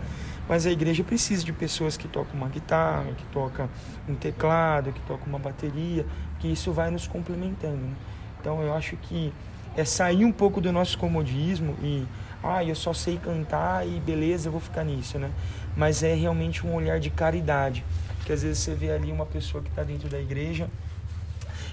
Mas 0.48 0.66
a 0.66 0.70
igreja 0.70 1.04
precisa 1.04 1.44
de 1.44 1.52
pessoas 1.52 1.98
que 1.98 2.08
tocam 2.08 2.34
uma 2.34 2.48
guitarra, 2.48 3.12
que 3.16 3.24
tocam 3.26 3.68
um 4.08 4.14
teclado, 4.14 4.92
que 4.92 5.00
tocam 5.02 5.26
uma 5.26 5.38
bateria, 5.38 6.06
que 6.38 6.48
isso 6.48 6.72
vai 6.72 6.90
nos 6.90 7.06
complementando. 7.06 7.76
Né? 7.76 7.94
Então 8.40 8.62
eu 8.62 8.74
acho 8.74 8.96
que 8.96 9.32
é 9.76 9.84
sair 9.84 10.24
um 10.24 10.32
pouco 10.32 10.60
do 10.60 10.72
nosso 10.72 10.98
comodismo 10.98 11.76
e 11.82 12.04
ah, 12.42 12.64
eu 12.64 12.74
só 12.74 12.92
sei 12.92 13.18
cantar 13.18 13.86
e 13.86 14.00
beleza, 14.00 14.48
eu 14.48 14.52
vou 14.52 14.60
ficar 14.60 14.82
nisso, 14.82 15.18
né? 15.18 15.30
Mas 15.76 16.02
é 16.02 16.14
realmente 16.14 16.66
um 16.66 16.74
olhar 16.74 16.98
de 16.98 17.10
caridade, 17.10 17.84
que 18.24 18.32
às 18.32 18.42
vezes 18.42 18.58
você 18.58 18.74
vê 18.74 18.90
ali 18.90 19.12
uma 19.12 19.26
pessoa 19.26 19.62
que 19.62 19.68
está 19.68 19.82
dentro 19.82 20.08
da 20.08 20.18
igreja 20.18 20.68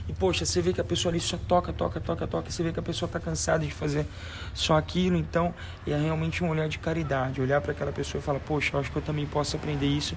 e 0.08 0.14
poxa, 0.14 0.46
você 0.46 0.62
vê 0.62 0.72
que 0.72 0.80
a 0.80 0.84
pessoa 0.84 1.12
ali 1.12 1.20
só 1.20 1.38
toca, 1.38 1.74
toca, 1.74 2.00
toca, 2.00 2.26
toca, 2.26 2.50
você 2.50 2.64
vê 2.64 2.72
que 2.72 2.80
a 2.80 2.84
pessoa 2.84 3.08
está 3.08 3.20
cansada 3.20 3.66
de 3.66 3.72
fazer 3.72 4.06
só 4.54 4.78
aquilo, 4.78 5.18
então 5.18 5.54
é 5.86 5.98
realmente 5.98 6.44
um 6.44 6.50
olhar 6.50 6.70
de 6.70 6.80
caridade, 6.80 7.42
olhar 7.42 7.60
para 7.60 7.74
aquela 7.74 7.92
pessoa 7.92 8.20
e 8.20 8.24
falar, 8.24 8.40
poxa, 8.40 8.76
eu 8.76 8.80
acho 8.80 8.92
que 8.92 8.98
eu 8.98 9.02
também 9.02 9.26
posso 9.26 9.58
aprender 9.58 9.88
isso 9.88 10.16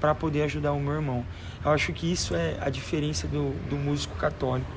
para 0.00 0.14
poder 0.14 0.42
ajudar 0.42 0.72
o 0.72 0.80
meu 0.80 0.94
irmão. 0.94 1.24
Eu 1.64 1.72
acho 1.72 1.92
que 1.92 2.10
isso 2.10 2.34
é 2.34 2.56
a 2.60 2.68
diferença 2.68 3.26
do, 3.26 3.50
do 3.68 3.76
músico 3.76 4.16
católico. 4.16 4.72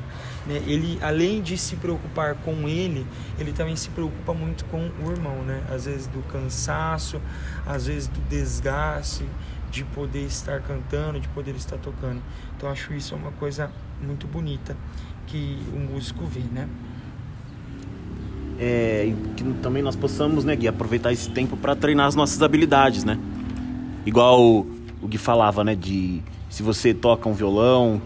Né? 0.45 0.62
Ele, 0.67 1.00
além 1.01 1.41
de 1.41 1.57
se 1.57 1.75
preocupar 1.75 2.36
com 2.36 2.67
ele, 2.67 3.05
ele 3.39 3.51
também 3.51 3.75
se 3.75 3.89
preocupa 3.89 4.34
muito 4.34 4.65
com 4.65 4.91
o 5.03 5.12
irmão, 5.12 5.43
né? 5.43 5.63
Às 5.69 5.86
vezes 5.86 6.07
do 6.07 6.22
cansaço, 6.24 7.19
às 7.65 7.88
vezes 7.88 8.07
do 8.07 8.19
desgaste 8.29 9.25
de 9.72 9.84
poder 9.84 10.25
estar 10.25 10.62
cantando, 10.62 11.19
de 11.19 11.27
poder 11.29 11.55
estar 11.55 11.77
tocando. 11.77 12.22
Então 12.55 12.69
acho 12.69 12.93
isso 12.93 13.15
uma 13.15 13.31
coisa 13.31 13.72
muito 14.02 14.28
bonita 14.28 14.75
que 15.28 15.58
o 15.74 15.80
músico 15.80 16.25
vê, 16.25 16.42
né? 16.52 16.68
É, 18.58 19.14
que 19.36 19.44
também 19.62 19.84
nós 19.84 19.96
possamos, 19.96 20.46
né, 20.46 20.56
Gui, 20.56 20.68
aproveitar 20.68 21.12
esse 21.12 21.30
tempo 21.30 21.58
para 21.58 21.75
treinar 21.75 22.08
as 22.08 22.16
nossas 22.16 22.42
habilidades, 22.42 23.04
né? 23.04 23.20
Igual 24.06 24.42
o, 24.42 24.60
o 25.02 25.08
Gui 25.08 25.18
falava, 25.18 25.64
né, 25.64 25.75
de 25.75 26.22
se 26.50 26.64
você 26.64 26.94
toca 26.94 27.28
um 27.28 27.34
violão, 27.34 28.02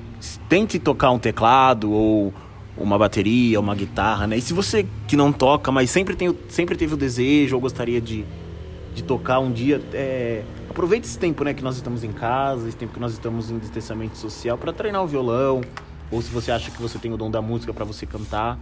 tente 0.48 0.80
tocar 0.80 1.12
um 1.12 1.20
teclado 1.20 1.92
ou 1.92 2.34
uma 2.76 2.98
bateria, 2.98 3.60
uma 3.60 3.76
guitarra, 3.76 4.26
né? 4.26 4.38
E 4.38 4.42
se 4.42 4.54
você 4.54 4.86
que 5.08 5.16
não 5.16 5.32
toca, 5.32 5.72
mas 5.72 5.92
sempre, 5.92 6.16
tem, 6.16 6.36
sempre 6.48 6.76
teve 6.76 6.94
o 6.94 6.98
desejo 6.98 7.56
ou 7.56 7.62
gostaria 7.62 8.02
de, 8.02 8.26
de 8.94 9.04
tocar 9.04 9.40
um 9.40 9.52
dia, 9.52 9.82
é, 9.94 10.44
aproveite 10.70 11.08
esse 11.08 11.18
tempo, 11.18 11.44
né, 11.44 11.54
que 11.54 11.64
nós 11.64 11.76
estamos 11.76 12.04
em 12.04 12.12
casa, 12.12 12.68
esse 12.68 12.78
tempo 12.78 12.94
que 12.94 13.00
nós 13.00 13.14
estamos 13.14 13.50
em 13.50 13.58
distanciamento 13.58 14.18
social 14.18 14.58
para 14.58 14.74
treinar 14.74 15.04
o 15.04 15.08
violão, 15.08 15.62
ou 16.12 16.22
se 16.22 16.30
você 16.30 16.52
acha 16.52 16.72
que 16.72 16.82
você 16.82 16.98
tem 16.98 17.14
o 17.14 17.18
dom 17.18 17.30
da 17.30 17.42
música 17.42 17.74
para 17.74 17.86
você 17.86 18.06
cantar, 18.06 18.58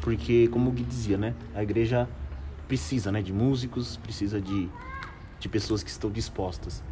porque 0.00 0.48
como 0.48 0.70
o 0.70 0.72
Gui 0.72 0.82
dizia, 0.82 1.18
né, 1.18 1.34
a 1.54 1.62
igreja 1.62 2.08
precisa, 2.66 3.12
né, 3.12 3.20
de 3.20 3.32
músicos, 3.32 3.96
precisa 3.98 4.40
de, 4.40 4.68
de 5.38 5.48
pessoas 5.48 5.82
que 5.82 5.90
estão 5.90 6.10
dispostas. 6.10 6.82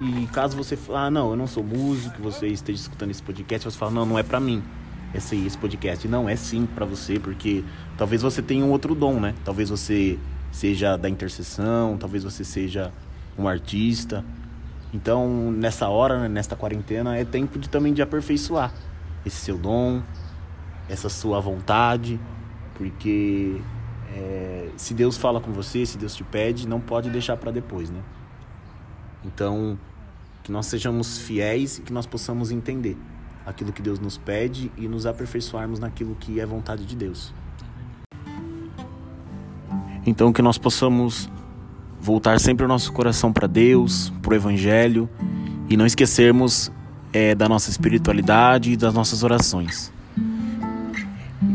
E 0.00 0.26
caso 0.28 0.56
você 0.56 0.76
fale, 0.76 1.06
ah, 1.06 1.10
não, 1.10 1.30
eu 1.30 1.36
não 1.36 1.46
sou 1.46 1.62
músico, 1.62 2.22
você 2.22 2.48
esteja 2.48 2.80
escutando 2.80 3.10
esse 3.10 3.22
podcast, 3.22 3.70
você 3.70 3.78
fala, 3.78 3.92
não, 3.92 4.06
não 4.06 4.18
é 4.18 4.22
para 4.22 4.40
mim 4.40 4.62
esse, 5.14 5.36
esse 5.44 5.58
podcast. 5.58 6.06
Não, 6.08 6.28
é 6.28 6.36
sim 6.36 6.66
para 6.66 6.86
você, 6.86 7.18
porque 7.18 7.64
talvez 7.96 8.22
você 8.22 8.40
tenha 8.40 8.64
um 8.64 8.70
outro 8.70 8.94
dom, 8.94 9.20
né? 9.20 9.34
Talvez 9.44 9.68
você 9.68 10.18
seja 10.50 10.96
da 10.96 11.08
intercessão, 11.08 11.96
talvez 11.98 12.24
você 12.24 12.44
seja 12.44 12.92
um 13.38 13.48
artista. 13.48 14.24
Então, 14.92 15.50
nessa 15.52 15.88
hora, 15.88 16.20
né, 16.20 16.28
nesta 16.28 16.56
quarentena, 16.56 17.16
é 17.16 17.24
tempo 17.24 17.58
de 17.58 17.68
também 17.68 17.92
de 17.92 18.02
aperfeiçoar 18.02 18.72
esse 19.24 19.36
seu 19.36 19.56
dom, 19.56 20.02
essa 20.88 21.08
sua 21.08 21.40
vontade, 21.40 22.18
porque 22.74 23.60
é, 24.14 24.68
se 24.76 24.94
Deus 24.94 25.16
fala 25.16 25.40
com 25.40 25.52
você, 25.52 25.86
se 25.86 25.96
Deus 25.96 26.14
te 26.14 26.24
pede, 26.24 26.66
não 26.66 26.80
pode 26.80 27.10
deixar 27.10 27.36
para 27.36 27.50
depois, 27.50 27.90
né? 27.90 28.02
Então, 29.24 29.78
que 30.42 30.50
nós 30.50 30.66
sejamos 30.66 31.18
fiéis 31.18 31.78
e 31.78 31.82
que 31.82 31.92
nós 31.92 32.06
possamos 32.06 32.50
entender 32.50 32.96
aquilo 33.44 33.72
que 33.72 33.82
Deus 33.82 33.98
nos 33.98 34.16
pede 34.16 34.72
e 34.76 34.88
nos 34.88 35.06
aperfeiçoarmos 35.06 35.78
naquilo 35.78 36.14
que 36.16 36.40
é 36.40 36.46
vontade 36.46 36.84
de 36.84 36.96
Deus. 36.96 37.32
Então, 40.06 40.32
que 40.32 40.42
nós 40.42 40.58
possamos 40.58 41.30
voltar 42.00 42.40
sempre 42.40 42.64
o 42.64 42.68
nosso 42.68 42.92
coração 42.92 43.32
para 43.32 43.46
Deus, 43.46 44.12
para 44.22 44.32
o 44.32 44.34
Evangelho 44.34 45.08
e 45.68 45.76
não 45.76 45.84
esquecermos 45.84 46.72
é, 47.12 47.34
da 47.34 47.48
nossa 47.48 47.70
espiritualidade 47.70 48.72
e 48.72 48.76
das 48.76 48.94
nossas 48.94 49.22
orações. 49.22 49.92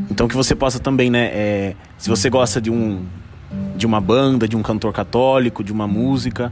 Então 0.10 0.28
que 0.28 0.36
você 0.36 0.56
possa 0.56 0.80
também, 0.80 1.10
né, 1.10 1.25
é, 1.34 1.75
se 1.98 2.10
você 2.10 2.30
gosta 2.30 2.62
de 2.62 2.70
um 2.70 3.04
de 3.75 3.86
uma 3.86 4.00
banda, 4.00 4.48
de 4.48 4.56
um 4.56 4.62
cantor 4.62 4.94
católico, 4.94 5.64
de 5.64 5.72
uma 5.72 5.88
música, 5.88 6.52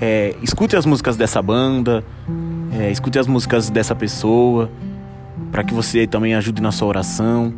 é, 0.00 0.34
escute 0.42 0.76
as 0.76 0.86
músicas 0.86 1.16
dessa 1.16 1.42
banda, 1.42 2.04
é, 2.72 2.90
escute 2.90 3.18
as 3.18 3.26
músicas 3.26 3.68
dessa 3.68 3.94
pessoa, 3.94 4.70
para 5.50 5.64
que 5.64 5.74
você 5.74 6.06
também 6.06 6.34
ajude 6.34 6.62
na 6.62 6.70
sua 6.70 6.88
oração. 6.88 7.52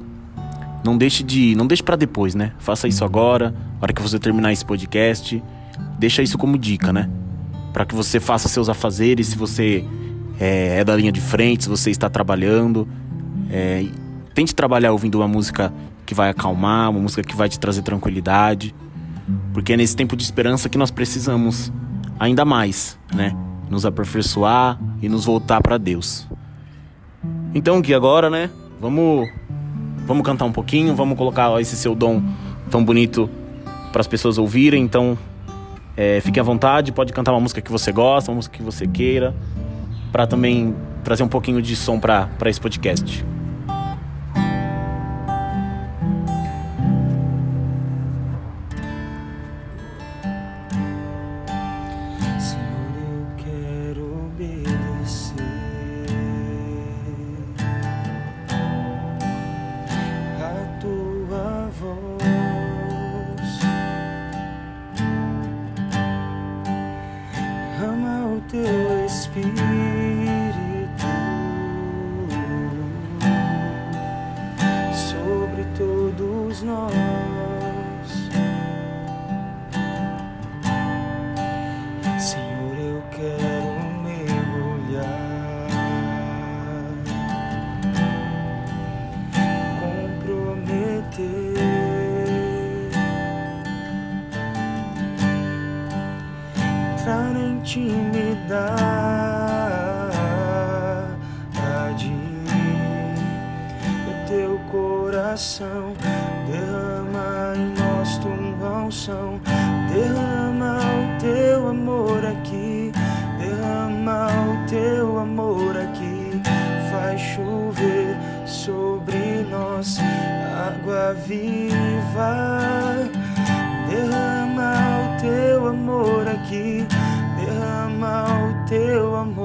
Não 0.84 0.98
deixe 0.98 1.22
de, 1.22 1.54
não 1.54 1.66
deixe 1.66 1.82
para 1.82 1.96
depois, 1.96 2.34
né? 2.34 2.52
Faça 2.58 2.88
isso 2.88 3.04
agora, 3.04 3.50
na 3.50 3.82
hora 3.82 3.92
que 3.92 4.02
você 4.02 4.18
terminar 4.18 4.52
esse 4.52 4.64
podcast. 4.64 5.42
Deixa 5.98 6.22
isso 6.22 6.36
como 6.36 6.58
dica, 6.58 6.92
né? 6.92 7.08
Para 7.72 7.84
que 7.84 7.94
você 7.94 8.18
faça 8.18 8.48
seus 8.48 8.68
afazeres, 8.68 9.28
se 9.28 9.36
você 9.36 9.84
é, 10.40 10.80
é, 10.80 10.84
da 10.84 10.96
linha 10.96 11.12
de 11.12 11.20
frente, 11.20 11.64
se 11.64 11.68
você 11.68 11.90
está 11.90 12.10
trabalhando. 12.10 12.88
É, 13.50 13.86
tente 14.34 14.54
trabalhar 14.54 14.92
ouvindo 14.92 15.16
uma 15.16 15.28
música 15.28 15.72
que 16.04 16.14
vai 16.14 16.30
acalmar, 16.30 16.90
uma 16.90 17.00
música 17.00 17.22
que 17.22 17.36
vai 17.36 17.48
te 17.48 17.58
trazer 17.58 17.82
tranquilidade. 17.82 18.74
Porque 19.52 19.72
é 19.72 19.76
nesse 19.76 19.94
tempo 19.94 20.16
de 20.16 20.22
esperança 20.24 20.68
que 20.68 20.76
nós 20.76 20.90
precisamos 20.90 21.72
ainda 22.18 22.44
mais, 22.44 22.98
né? 23.14 23.36
Nos 23.70 23.86
aperfeiçoar 23.86 24.80
e 25.00 25.08
nos 25.08 25.24
voltar 25.24 25.60
para 25.62 25.78
Deus. 25.78 26.26
Então, 27.54 27.80
que 27.80 27.94
agora, 27.94 28.28
né? 28.28 28.50
Vamos 28.80 29.28
Vamos 30.06 30.25
cantar 30.25 30.44
um 30.44 30.52
pouquinho, 30.52 30.94
vamos 30.94 31.16
colocar 31.16 31.61
esse 31.61 31.76
seu 31.76 31.94
dom 31.94 32.23
tão 32.71 32.85
bonito 32.85 33.28
para 33.92 34.00
as 34.00 34.06
pessoas 34.06 34.38
ouvirem. 34.38 34.82
Então, 34.82 35.16
é, 35.97 36.21
fique 36.21 36.40
à 36.40 36.42
vontade, 36.42 36.92
pode 36.92 37.12
cantar 37.12 37.32
uma 37.32 37.40
música 37.40 37.61
que 37.61 37.71
você 37.71 37.92
gosta, 37.92 38.30
uma 38.30 38.37
música 38.37 38.56
que 38.56 38.62
você 38.62 38.87
queira, 38.87 39.35
para 40.11 40.26
também 40.26 40.75
trazer 41.04 41.23
um 41.23 41.28
pouquinho 41.28 41.61
de 41.61 41.76
som 41.76 41.99
para 41.99 42.28
esse 42.47 42.61
podcast. 42.61 43.25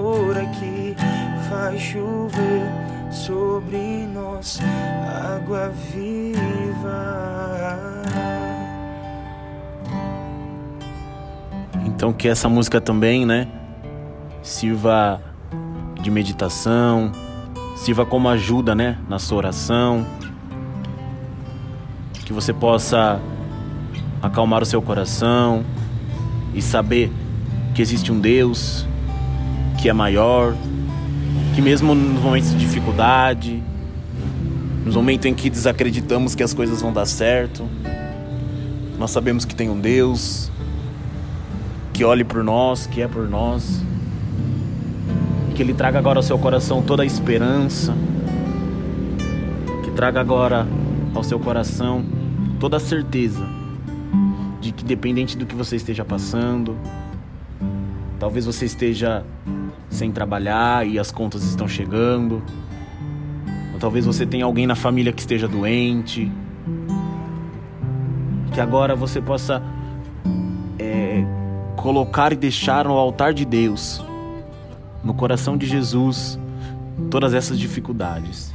Amor 0.07 0.37
aqui. 0.37 0.95
Faz 1.49 1.81
chover 1.81 2.63
sobre 3.11 4.07
nós 4.13 4.59
água 5.35 5.71
viva. 5.91 7.33
Então 11.85 12.13
que 12.13 12.27
essa 12.27 12.47
música 12.47 12.79
também, 12.79 13.25
né, 13.25 13.47
sirva 14.41 15.21
de 16.01 16.11
meditação, 16.11 17.11
sirva 17.75 18.05
como 18.05 18.29
ajuda, 18.29 18.75
né, 18.75 18.97
na 19.09 19.19
sua 19.19 19.39
oração. 19.39 20.05
Que 22.25 22.33
você 22.33 22.53
possa 22.53 23.19
acalmar 24.21 24.61
o 24.61 24.65
seu 24.65 24.81
coração 24.81 25.63
e 26.53 26.61
saber 26.61 27.11
que 27.73 27.81
existe 27.81 28.11
um 28.11 28.19
Deus 28.19 28.85
que 29.77 29.87
é 29.89 29.93
maior, 29.93 30.55
que 31.55 31.61
mesmo 31.61 31.93
nos 31.93 32.21
momentos 32.21 32.51
de 32.51 32.57
dificuldade, 32.57 33.63
nos 34.83 34.95
momentos 34.95 35.25
em 35.25 35.33
que 35.33 35.49
desacreditamos 35.49 36.33
que 36.33 36.43
as 36.43 36.53
coisas 36.53 36.81
vão 36.81 36.91
dar 36.91 37.05
certo, 37.05 37.67
nós 38.97 39.11
sabemos 39.11 39.45
que 39.45 39.55
tem 39.55 39.69
um 39.69 39.79
Deus 39.79 40.51
que 41.93 42.03
olhe 42.03 42.23
por 42.23 42.43
nós, 42.43 42.87
que 42.87 43.01
é 43.01 43.07
por 43.07 43.27
nós, 43.27 43.83
e 45.49 45.53
que 45.53 45.61
Ele 45.61 45.73
traga 45.73 45.99
agora 45.99 46.19
ao 46.19 46.23
seu 46.23 46.37
coração 46.37 46.81
toda 46.81 47.03
a 47.03 47.05
esperança, 47.05 47.93
que 49.83 49.91
traga 49.91 50.19
agora 50.19 50.67
ao 51.13 51.23
seu 51.23 51.39
coração 51.39 52.03
toda 52.59 52.77
a 52.77 52.79
certeza 52.79 53.45
de 54.59 54.71
que, 54.71 54.83
dependente 54.83 55.37
do 55.37 55.45
que 55.45 55.55
você 55.55 55.75
esteja 55.75 56.03
passando, 56.03 56.75
talvez 58.19 58.45
você 58.45 58.65
esteja 58.65 59.23
sem 59.89 60.11
trabalhar 60.11 60.87
e 60.87 60.99
as 60.99 61.11
contas 61.11 61.43
estão 61.43 61.67
chegando 61.67 62.41
ou 63.77 63.79
talvez 63.79 64.07
você 64.07 64.25
tenha 64.25 64.43
alguém 64.43 64.65
na 64.65 64.73
família 64.73 65.13
que 65.13 65.19
esteja 65.19 65.47
doente. 65.47 66.31
Que 68.51 68.59
agora 68.59 68.95
você 68.95 69.21
possa 69.21 69.61
é, 70.79 71.23
colocar 71.75 72.33
e 72.33 72.35
deixar 72.35 72.85
no 72.85 72.93
altar 72.93 73.35
de 73.35 73.45
Deus, 73.45 74.03
no 75.03 75.13
coração 75.13 75.55
de 75.55 75.67
Jesus, 75.67 76.39
todas 77.11 77.35
essas 77.35 77.59
dificuldades. 77.59 78.51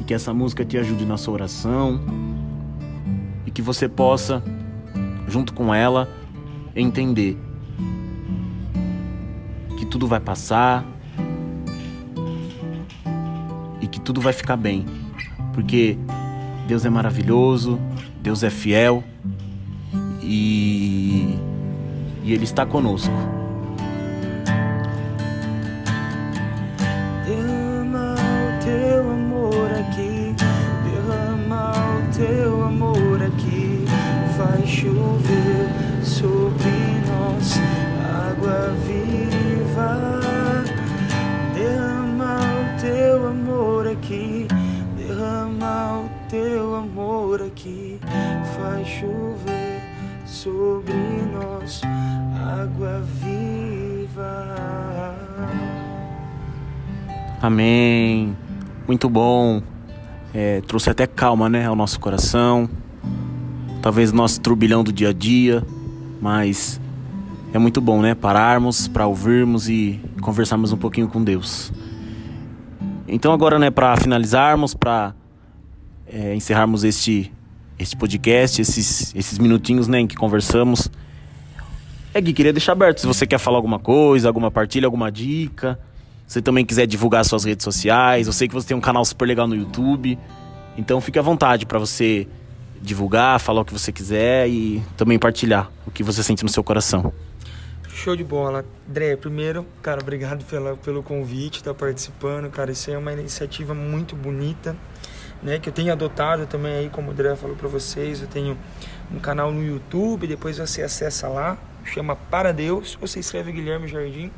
E 0.00 0.04
que 0.04 0.14
essa 0.14 0.32
música 0.32 0.64
te 0.64 0.78
ajude 0.78 1.04
na 1.04 1.16
sua 1.16 1.34
oração. 1.34 2.00
E 3.44 3.50
que 3.50 3.60
você 3.60 3.88
possa, 3.88 4.40
junto 5.26 5.52
com 5.52 5.74
ela, 5.74 6.08
entender 6.76 7.36
tudo 9.94 10.08
vai 10.08 10.18
passar 10.18 10.84
tudo 14.04 14.20
vai 14.20 14.32
ficar 14.32 14.56
bem. 14.56 14.84
Porque 15.52 15.96
Deus 16.68 16.84
é 16.84 16.90
maravilhoso, 16.90 17.80
Deus 18.22 18.42
é 18.42 18.50
fiel 18.50 19.02
e, 20.22 21.36
e 22.22 22.32
Ele 22.32 22.44
está 22.44 22.66
conosco. 22.66 23.14
Amém. 57.44 58.34
Muito 58.88 59.06
bom. 59.06 59.62
É, 60.32 60.62
trouxe 60.62 60.88
até 60.88 61.06
calma, 61.06 61.46
né, 61.46 61.66
ao 61.66 61.76
nosso 61.76 62.00
coração. 62.00 62.66
Talvez 63.82 64.12
nosso 64.12 64.40
turbilhão 64.40 64.82
do 64.82 64.90
dia 64.90 65.10
a 65.10 65.12
dia, 65.12 65.62
mas 66.22 66.80
é 67.52 67.58
muito 67.58 67.82
bom, 67.82 68.00
né, 68.00 68.14
pararmos 68.14 68.88
para 68.88 69.06
ouvirmos 69.06 69.68
e 69.68 70.00
conversarmos 70.22 70.72
um 70.72 70.78
pouquinho 70.78 71.06
com 71.06 71.22
Deus. 71.22 71.70
Então 73.06 73.30
agora, 73.30 73.58
né, 73.58 73.70
para 73.70 73.94
finalizarmos, 73.98 74.72
para 74.72 75.14
é, 76.06 76.34
encerrarmos 76.34 76.82
este 76.82 77.30
este 77.78 77.94
podcast, 77.94 78.62
esses 78.62 79.14
esses 79.14 79.38
minutinhos, 79.38 79.86
né, 79.86 80.00
em 80.00 80.06
que 80.06 80.16
conversamos. 80.16 80.90
É 82.14 82.22
Gui, 82.22 82.32
queria 82.32 82.54
deixar 82.54 82.72
aberto 82.72 83.02
se 83.02 83.06
você 83.06 83.26
quer 83.26 83.38
falar 83.38 83.58
alguma 83.58 83.78
coisa, 83.78 84.28
alguma 84.28 84.50
partilha, 84.50 84.86
alguma 84.86 85.12
dica. 85.12 85.78
Você 86.26 86.40
também 86.40 86.64
quiser 86.64 86.86
divulgar 86.86 87.24
suas 87.24 87.44
redes 87.44 87.64
sociais, 87.64 88.26
eu 88.26 88.32
sei 88.32 88.48
que 88.48 88.54
você 88.54 88.68
tem 88.68 88.76
um 88.76 88.80
canal 88.80 89.04
super 89.04 89.26
legal 89.26 89.46
no 89.46 89.54
YouTube. 89.54 90.18
Então 90.76 91.00
fique 91.00 91.18
à 91.18 91.22
vontade 91.22 91.66
para 91.66 91.78
você 91.78 92.26
divulgar, 92.80 93.38
falar 93.38 93.60
o 93.60 93.64
que 93.64 93.72
você 93.72 93.92
quiser 93.92 94.48
e 94.48 94.82
também 94.96 95.18
partilhar 95.18 95.70
o 95.86 95.90
que 95.90 96.02
você 96.02 96.22
sente 96.22 96.42
no 96.42 96.48
seu 96.48 96.64
coração. 96.64 97.12
Show 97.88 98.16
de 98.16 98.24
bola. 98.24 98.64
André, 98.88 99.16
primeiro, 99.16 99.64
cara, 99.80 100.00
obrigado 100.00 100.44
pela, 100.44 100.76
pelo 100.76 101.02
convite, 101.02 101.58
estar 101.58 101.72
tá 101.72 101.78
participando, 101.78 102.50
cara. 102.50 102.72
Isso 102.72 102.90
é 102.90 102.98
uma 102.98 103.12
iniciativa 103.12 103.72
muito 103.72 104.16
bonita, 104.16 104.76
né? 105.42 105.58
Que 105.58 105.68
eu 105.68 105.72
tenho 105.72 105.92
adotado 105.92 106.46
também 106.46 106.74
aí, 106.74 106.90
como 106.90 107.08
o 107.08 107.10
André 107.12 107.36
falou 107.36 107.54
para 107.54 107.68
vocês. 107.68 108.20
Eu 108.20 108.26
tenho 108.26 108.58
um 109.12 109.20
canal 109.20 109.52
no 109.52 109.64
YouTube, 109.64 110.26
depois 110.26 110.58
você 110.58 110.82
acessa 110.82 111.28
lá, 111.28 111.56
chama 111.84 112.16
Para 112.16 112.52
Deus, 112.52 112.98
ou 113.00 113.06
você 113.06 113.20
escreve 113.20 113.52
Guilherme 113.52 113.86
Jardim 113.86 114.32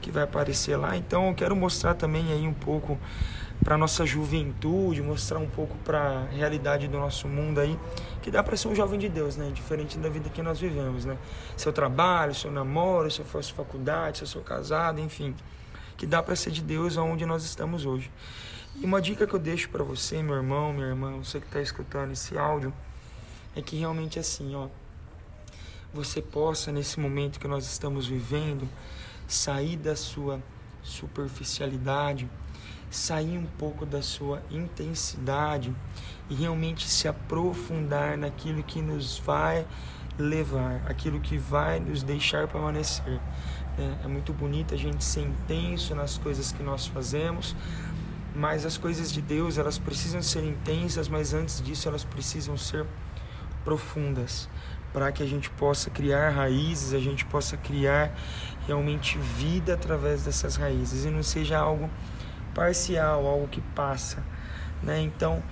que 0.00 0.10
vai 0.10 0.22
aparecer 0.24 0.76
lá. 0.76 0.96
Então 0.96 1.28
eu 1.28 1.34
quero 1.34 1.54
mostrar 1.54 1.94
também 1.94 2.32
aí 2.32 2.46
um 2.46 2.54
pouco 2.54 2.98
para 3.62 3.76
nossa 3.76 4.06
juventude, 4.06 5.02
mostrar 5.02 5.38
um 5.38 5.48
pouco 5.48 5.76
para 5.84 6.00
a 6.00 6.24
realidade 6.26 6.88
do 6.88 6.98
nosso 6.98 7.28
mundo 7.28 7.60
aí, 7.60 7.78
que 8.22 8.30
dá 8.30 8.42
para 8.42 8.56
ser 8.56 8.68
um 8.68 8.74
jovem 8.74 8.98
de 8.98 9.08
Deus, 9.08 9.36
né? 9.36 9.50
Diferente 9.52 9.98
da 9.98 10.08
vida 10.08 10.30
que 10.30 10.40
nós 10.40 10.58
vivemos, 10.58 11.04
né? 11.04 11.18
Seu 11.56 11.72
trabalho, 11.72 12.34
seu 12.34 12.50
namoro, 12.50 13.10
se 13.10 13.20
eu 13.20 13.26
fosse 13.26 13.52
faculdade, 13.52 14.18
se 14.18 14.24
eu 14.24 14.28
sou 14.28 14.42
casado, 14.42 14.98
enfim, 15.00 15.34
que 15.96 16.06
dá 16.06 16.22
para 16.22 16.34
ser 16.34 16.50
de 16.50 16.62
Deus 16.62 16.96
aonde 16.96 17.26
nós 17.26 17.44
estamos 17.44 17.84
hoje. 17.84 18.10
E 18.76 18.84
uma 18.84 19.00
dica 19.00 19.26
que 19.26 19.34
eu 19.34 19.38
deixo 19.38 19.68
para 19.68 19.84
você, 19.84 20.22
meu 20.22 20.36
irmão, 20.36 20.72
minha 20.72 20.86
irmã, 20.86 21.18
você 21.18 21.38
que 21.38 21.46
está 21.46 21.60
escutando 21.60 22.12
esse 22.12 22.38
áudio, 22.38 22.72
é 23.54 23.60
que 23.60 23.76
realmente 23.76 24.18
assim, 24.18 24.54
ó, 24.54 24.68
você 25.92 26.22
possa 26.22 26.72
nesse 26.72 26.98
momento 26.98 27.38
que 27.38 27.48
nós 27.48 27.66
estamos 27.66 28.06
vivendo 28.06 28.66
sair 29.32 29.76
da 29.76 29.94
sua 29.94 30.42
superficialidade, 30.82 32.28
sair 32.90 33.38
um 33.38 33.46
pouco 33.46 33.86
da 33.86 34.02
sua 34.02 34.42
intensidade 34.50 35.74
e 36.28 36.34
realmente 36.34 36.88
se 36.88 37.06
aprofundar 37.06 38.18
naquilo 38.18 38.62
que 38.62 38.82
nos 38.82 39.18
vai 39.18 39.66
levar, 40.18 40.82
aquilo 40.86 41.20
que 41.20 41.38
vai 41.38 41.78
nos 41.80 42.02
deixar 42.02 42.48
permanecer. 42.48 43.20
É, 43.78 44.04
é 44.04 44.08
muito 44.08 44.32
bonito 44.32 44.74
a 44.74 44.76
gente 44.76 45.04
ser 45.04 45.22
intenso 45.22 45.94
nas 45.94 46.18
coisas 46.18 46.52
que 46.52 46.62
nós 46.62 46.86
fazemos, 46.86 47.54
mas 48.34 48.66
as 48.66 48.76
coisas 48.76 49.12
de 49.12 49.22
Deus 49.22 49.58
elas 49.58 49.78
precisam 49.78 50.22
ser 50.22 50.44
intensas, 50.44 51.08
mas 51.08 51.32
antes 51.32 51.62
disso 51.62 51.88
elas 51.88 52.04
precisam 52.04 52.56
ser 52.56 52.84
profundas 53.64 54.48
para 54.92 55.12
que 55.12 55.22
a 55.22 55.26
gente 55.26 55.48
possa 55.50 55.88
criar 55.88 56.30
raízes, 56.30 56.92
a 56.92 56.98
gente 56.98 57.24
possa 57.24 57.56
criar 57.56 58.12
realmente 58.70 59.18
vida 59.18 59.74
através 59.74 60.22
dessas 60.22 60.54
raízes 60.54 61.04
e 61.04 61.10
não 61.10 61.24
seja 61.24 61.58
algo 61.58 61.90
parcial, 62.54 63.26
algo 63.26 63.48
que 63.48 63.60
passa, 63.60 64.22
né? 64.80 65.00
Então, 65.00 65.42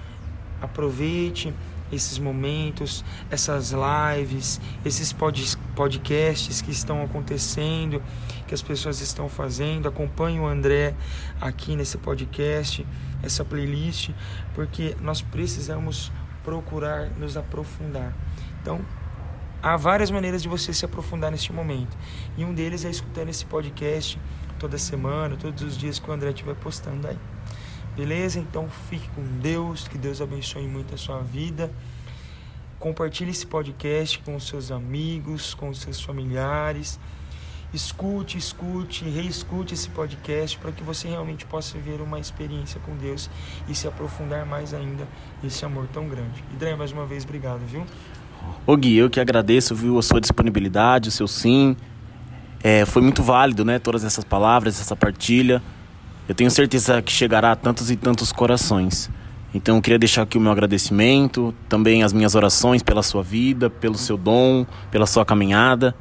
aproveite 0.62 1.52
esses 1.90 2.18
momentos, 2.18 3.04
essas 3.28 3.72
lives, 3.72 4.60
esses 4.84 5.12
podcasts 5.74 6.62
que 6.62 6.70
estão 6.70 7.02
acontecendo, 7.02 8.00
que 8.46 8.54
as 8.54 8.62
pessoas 8.62 9.00
estão 9.00 9.28
fazendo. 9.28 9.88
Acompanhe 9.88 10.38
o 10.38 10.46
André 10.46 10.94
aqui 11.40 11.74
nesse 11.74 11.98
podcast, 11.98 12.86
essa 13.20 13.44
playlist, 13.44 14.10
porque 14.54 14.94
nós 15.00 15.22
precisamos 15.22 16.12
procurar 16.44 17.10
nos 17.18 17.36
aprofundar. 17.36 18.14
Então, 18.62 18.80
há 19.62 19.76
várias 19.76 20.10
maneiras 20.10 20.42
de 20.42 20.48
você 20.48 20.72
se 20.72 20.84
aprofundar 20.84 21.30
neste 21.30 21.52
momento. 21.52 21.96
E 22.36 22.44
um 22.44 22.54
deles 22.54 22.84
é 22.84 22.90
escutando 22.90 23.28
esse 23.28 23.44
podcast 23.44 24.18
toda 24.58 24.76
semana, 24.78 25.36
todos 25.36 25.62
os 25.62 25.76
dias 25.76 25.98
que 25.98 26.10
o 26.10 26.12
André 26.12 26.30
estiver 26.30 26.54
postando 26.54 27.06
aí. 27.06 27.18
Beleza? 27.96 28.38
Então 28.38 28.68
fique 28.88 29.08
com 29.10 29.22
Deus, 29.40 29.88
que 29.88 29.98
Deus 29.98 30.20
abençoe 30.20 30.66
muito 30.66 30.94
a 30.94 30.98
sua 30.98 31.20
vida. 31.20 31.70
Compartilhe 32.78 33.32
esse 33.32 33.46
podcast 33.46 34.20
com 34.20 34.36
os 34.36 34.46
seus 34.46 34.70
amigos, 34.70 35.52
com 35.54 35.68
os 35.68 35.80
seus 35.80 36.00
familiares. 36.00 37.00
Escute, 37.74 38.38
escute, 38.38 39.04
reescute 39.04 39.74
esse 39.74 39.90
podcast 39.90 40.56
para 40.58 40.72
que 40.72 40.82
você 40.82 41.08
realmente 41.08 41.44
possa 41.44 41.76
ver 41.76 42.00
uma 42.00 42.18
experiência 42.18 42.80
com 42.80 42.96
Deus 42.96 43.28
e 43.68 43.74
se 43.74 43.86
aprofundar 43.86 44.46
mais 44.46 44.72
ainda 44.72 45.06
nesse 45.42 45.64
amor 45.64 45.86
tão 45.92 46.08
grande. 46.08 46.42
André, 46.54 46.74
mais 46.76 46.92
uma 46.92 47.04
vez, 47.04 47.24
obrigado, 47.24 47.66
viu? 47.66 47.84
Ô 48.66 48.76
Gui, 48.76 48.96
eu 48.96 49.08
que 49.08 49.18
agradeço, 49.18 49.74
viu, 49.74 49.98
a 49.98 50.02
sua 50.02 50.20
disponibilidade, 50.20 51.08
o 51.08 51.12
seu 51.12 51.26
sim. 51.26 51.74
É, 52.62 52.84
foi 52.84 53.00
muito 53.00 53.22
válido, 53.22 53.64
né, 53.64 53.78
todas 53.78 54.04
essas 54.04 54.24
palavras, 54.24 54.78
essa 54.80 54.94
partilha. 54.94 55.62
Eu 56.28 56.34
tenho 56.34 56.50
certeza 56.50 57.00
que 57.00 57.10
chegará 57.10 57.52
a 57.52 57.56
tantos 57.56 57.90
e 57.90 57.96
tantos 57.96 58.30
corações. 58.30 59.08
Então 59.54 59.76
eu 59.76 59.82
queria 59.82 59.98
deixar 59.98 60.22
aqui 60.22 60.36
o 60.36 60.40
meu 60.40 60.52
agradecimento, 60.52 61.54
também 61.68 62.02
as 62.02 62.12
minhas 62.12 62.34
orações 62.34 62.82
pela 62.82 63.02
sua 63.02 63.22
vida, 63.22 63.70
pelo 63.70 63.96
seu 63.96 64.18
dom, 64.18 64.66
pela 64.90 65.06
sua 65.06 65.24
caminhada 65.24 65.94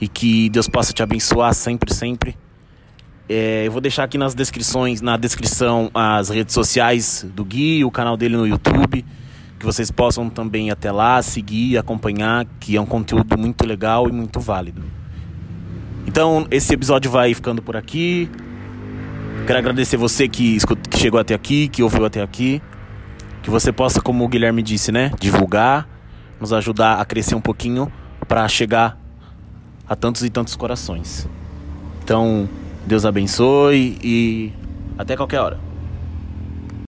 e 0.00 0.06
que 0.06 0.48
Deus 0.50 0.68
possa 0.68 0.92
te 0.92 1.02
abençoar 1.02 1.52
sempre, 1.52 1.92
sempre. 1.92 2.36
É, 3.28 3.66
eu 3.66 3.72
vou 3.72 3.80
deixar 3.80 4.04
aqui 4.04 4.16
nas 4.16 4.34
descrições, 4.34 5.00
na 5.00 5.16
descrição 5.16 5.90
as 5.92 6.28
redes 6.28 6.54
sociais 6.54 7.26
do 7.34 7.44
Gui, 7.44 7.84
o 7.84 7.90
canal 7.90 8.16
dele 8.16 8.36
no 8.36 8.46
YouTube 8.46 9.04
que 9.64 9.72
vocês 9.72 9.90
possam 9.90 10.28
também 10.28 10.70
até 10.70 10.92
lá, 10.92 11.22
seguir, 11.22 11.78
acompanhar, 11.78 12.44
que 12.60 12.76
é 12.76 12.80
um 12.80 12.84
conteúdo 12.84 13.38
muito 13.38 13.66
legal 13.66 14.06
e 14.06 14.12
muito 14.12 14.38
válido. 14.38 14.82
Então, 16.06 16.46
esse 16.50 16.74
episódio 16.74 17.10
vai 17.10 17.32
ficando 17.32 17.62
por 17.62 17.74
aqui. 17.74 18.30
Quero 19.46 19.58
agradecer 19.58 19.96
você 19.96 20.28
que, 20.28 20.58
que 20.90 20.98
chegou 20.98 21.18
até 21.18 21.32
aqui, 21.32 21.68
que 21.68 21.82
ouviu 21.82 22.04
até 22.04 22.22
aqui. 22.22 22.60
Que 23.42 23.48
você 23.48 23.72
possa, 23.72 24.02
como 24.02 24.22
o 24.22 24.28
Guilherme 24.28 24.62
disse, 24.62 24.92
né, 24.92 25.10
divulgar, 25.18 25.88
nos 26.38 26.52
ajudar 26.52 27.00
a 27.00 27.04
crescer 27.06 27.34
um 27.34 27.40
pouquinho 27.40 27.90
para 28.28 28.46
chegar 28.48 28.98
a 29.88 29.96
tantos 29.96 30.22
e 30.24 30.28
tantos 30.28 30.54
corações. 30.56 31.26
Então, 32.02 32.46
Deus 32.86 33.06
abençoe 33.06 33.98
e 34.04 34.52
até 34.98 35.16
qualquer 35.16 35.40
hora. 35.40 35.63